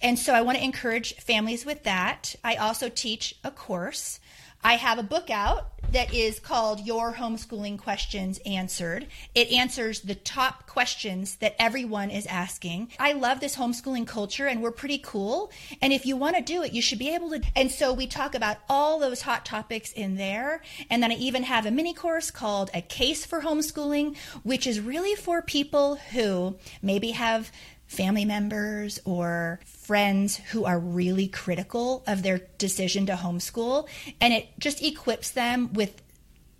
and 0.00 0.18
so 0.18 0.32
i 0.34 0.40
want 0.40 0.58
to 0.58 0.64
encourage 0.64 1.14
families 1.16 1.64
with 1.64 1.84
that 1.84 2.34
i 2.42 2.56
also 2.56 2.88
teach 2.88 3.34
a 3.44 3.50
course 3.50 4.20
I 4.62 4.74
have 4.74 4.98
a 4.98 5.02
book 5.02 5.30
out 5.30 5.77
that 5.92 6.12
is 6.12 6.38
called 6.38 6.80
Your 6.80 7.14
Homeschooling 7.14 7.78
Questions 7.78 8.38
Answered. 8.44 9.06
It 9.34 9.50
answers 9.50 10.00
the 10.00 10.14
top 10.14 10.66
questions 10.66 11.36
that 11.36 11.56
everyone 11.58 12.10
is 12.10 12.26
asking. 12.26 12.90
I 12.98 13.12
love 13.12 13.40
this 13.40 13.56
homeschooling 13.56 14.06
culture 14.06 14.46
and 14.46 14.62
we're 14.62 14.70
pretty 14.70 14.98
cool. 14.98 15.50
And 15.80 15.92
if 15.92 16.04
you 16.04 16.16
want 16.16 16.36
to 16.36 16.42
do 16.42 16.62
it, 16.62 16.72
you 16.72 16.82
should 16.82 16.98
be 16.98 17.14
able 17.14 17.30
to. 17.30 17.42
And 17.56 17.70
so 17.70 17.94
we 17.94 18.06
talk 18.06 18.34
about 18.34 18.58
all 18.68 18.98
those 18.98 19.22
hot 19.22 19.46
topics 19.46 19.92
in 19.92 20.16
there. 20.16 20.62
And 20.90 21.02
then 21.02 21.10
I 21.10 21.14
even 21.14 21.44
have 21.44 21.64
a 21.64 21.70
mini 21.70 21.94
course 21.94 22.30
called 22.30 22.70
A 22.74 22.82
Case 22.82 23.24
for 23.24 23.40
Homeschooling, 23.40 24.16
which 24.42 24.66
is 24.66 24.80
really 24.80 25.14
for 25.14 25.40
people 25.40 25.96
who 26.12 26.56
maybe 26.82 27.12
have 27.12 27.50
family 27.88 28.24
members 28.24 29.00
or 29.04 29.58
friends 29.64 30.36
who 30.36 30.64
are 30.64 30.78
really 30.78 31.26
critical 31.26 32.04
of 32.06 32.22
their 32.22 32.42
decision 32.58 33.06
to 33.06 33.14
homeschool. 33.14 33.88
And 34.20 34.32
it 34.32 34.48
just 34.58 34.80
equips 34.82 35.32
them 35.32 35.72
with 35.72 36.00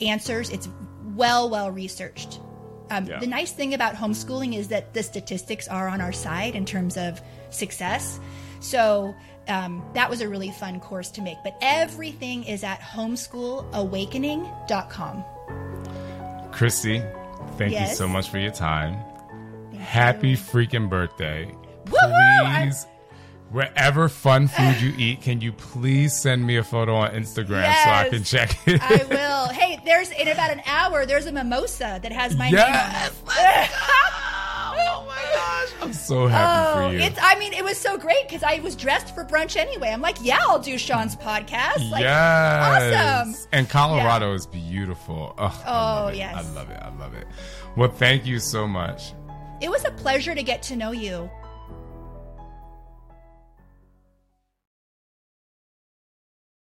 answers. 0.00 0.50
It's 0.50 0.68
well, 1.14 1.48
well 1.48 1.70
researched. 1.70 2.40
Um, 2.90 3.06
yeah. 3.06 3.20
The 3.20 3.26
nice 3.26 3.52
thing 3.52 3.74
about 3.74 3.94
homeschooling 3.94 4.56
is 4.56 4.68
that 4.68 4.94
the 4.94 5.02
statistics 5.02 5.68
are 5.68 5.88
on 5.88 6.00
our 6.00 6.12
side 6.12 6.54
in 6.54 6.64
terms 6.64 6.96
of 6.96 7.20
success. 7.50 8.18
So 8.60 9.14
um, 9.48 9.84
that 9.94 10.08
was 10.08 10.22
a 10.22 10.28
really 10.28 10.50
fun 10.50 10.80
course 10.80 11.10
to 11.12 11.22
make. 11.22 11.36
But 11.44 11.56
everything 11.60 12.42
is 12.44 12.64
at 12.64 12.80
homeschoolawakening.com. 12.80 15.24
Christy, 16.52 17.02
thank 17.56 17.72
yes. 17.72 17.90
you 17.90 17.96
so 17.96 18.08
much 18.08 18.30
for 18.30 18.38
your 18.38 18.52
time. 18.52 18.96
Happy 19.88 20.34
freaking 20.34 20.90
birthday. 20.90 21.46
Woo-hoo! 21.46 22.44
Please, 22.44 22.86
wherever 23.50 24.10
fun 24.10 24.46
food 24.46 24.78
you 24.82 24.92
eat, 24.98 25.22
can 25.22 25.40
you 25.40 25.50
please 25.50 26.14
send 26.14 26.46
me 26.46 26.58
a 26.58 26.62
photo 26.62 26.94
on 26.94 27.12
Instagram 27.12 27.64
so 27.84 27.90
I 27.90 28.08
can 28.10 28.22
check 28.22 28.54
it? 28.68 28.82
I 28.82 29.04
will. 29.08 29.48
Hey, 29.48 29.80
there's 29.86 30.10
in 30.10 30.28
about 30.28 30.50
an 30.50 30.60
hour, 30.66 31.06
there's 31.06 31.24
a 31.24 31.32
mimosa 31.32 31.98
that 32.02 32.12
has 32.12 32.36
my 32.36 32.50
yes, 32.50 33.14
name 33.14 33.28
on 33.28 33.34
it. 33.38 33.70
oh 34.76 35.04
my 35.06 35.22
gosh. 35.34 35.82
I'm 35.82 35.94
so 35.94 36.26
happy 36.26 36.68
oh, 36.68 36.88
for 36.90 36.94
you. 36.94 37.00
It's 37.00 37.18
I 37.22 37.38
mean, 37.38 37.54
it 37.54 37.64
was 37.64 37.78
so 37.78 37.96
great 37.96 38.28
because 38.28 38.42
I 38.42 38.60
was 38.60 38.76
dressed 38.76 39.14
for 39.14 39.24
brunch 39.24 39.56
anyway. 39.56 39.88
I'm 39.88 40.02
like, 40.02 40.18
yeah, 40.20 40.38
I'll 40.42 40.58
do 40.58 40.76
Sean's 40.76 41.16
podcast. 41.16 41.90
Like, 41.90 42.02
yes. 42.02 43.24
Awesome. 43.24 43.48
And 43.52 43.70
Colorado 43.70 44.34
is 44.34 44.46
beautiful. 44.46 45.34
Oh, 45.38 45.62
oh 45.66 46.06
I 46.08 46.12
yes. 46.12 46.34
I 46.34 46.54
love 46.54 46.68
it. 46.68 46.78
I 46.78 46.94
love 46.98 47.14
it. 47.14 47.26
Well, 47.74 47.90
thank 47.90 48.26
you 48.26 48.38
so 48.38 48.68
much. 48.68 49.14
It 49.60 49.70
was 49.70 49.84
a 49.84 49.90
pleasure 49.90 50.36
to 50.36 50.42
get 50.42 50.62
to 50.64 50.76
know 50.76 50.92
you. 50.92 51.28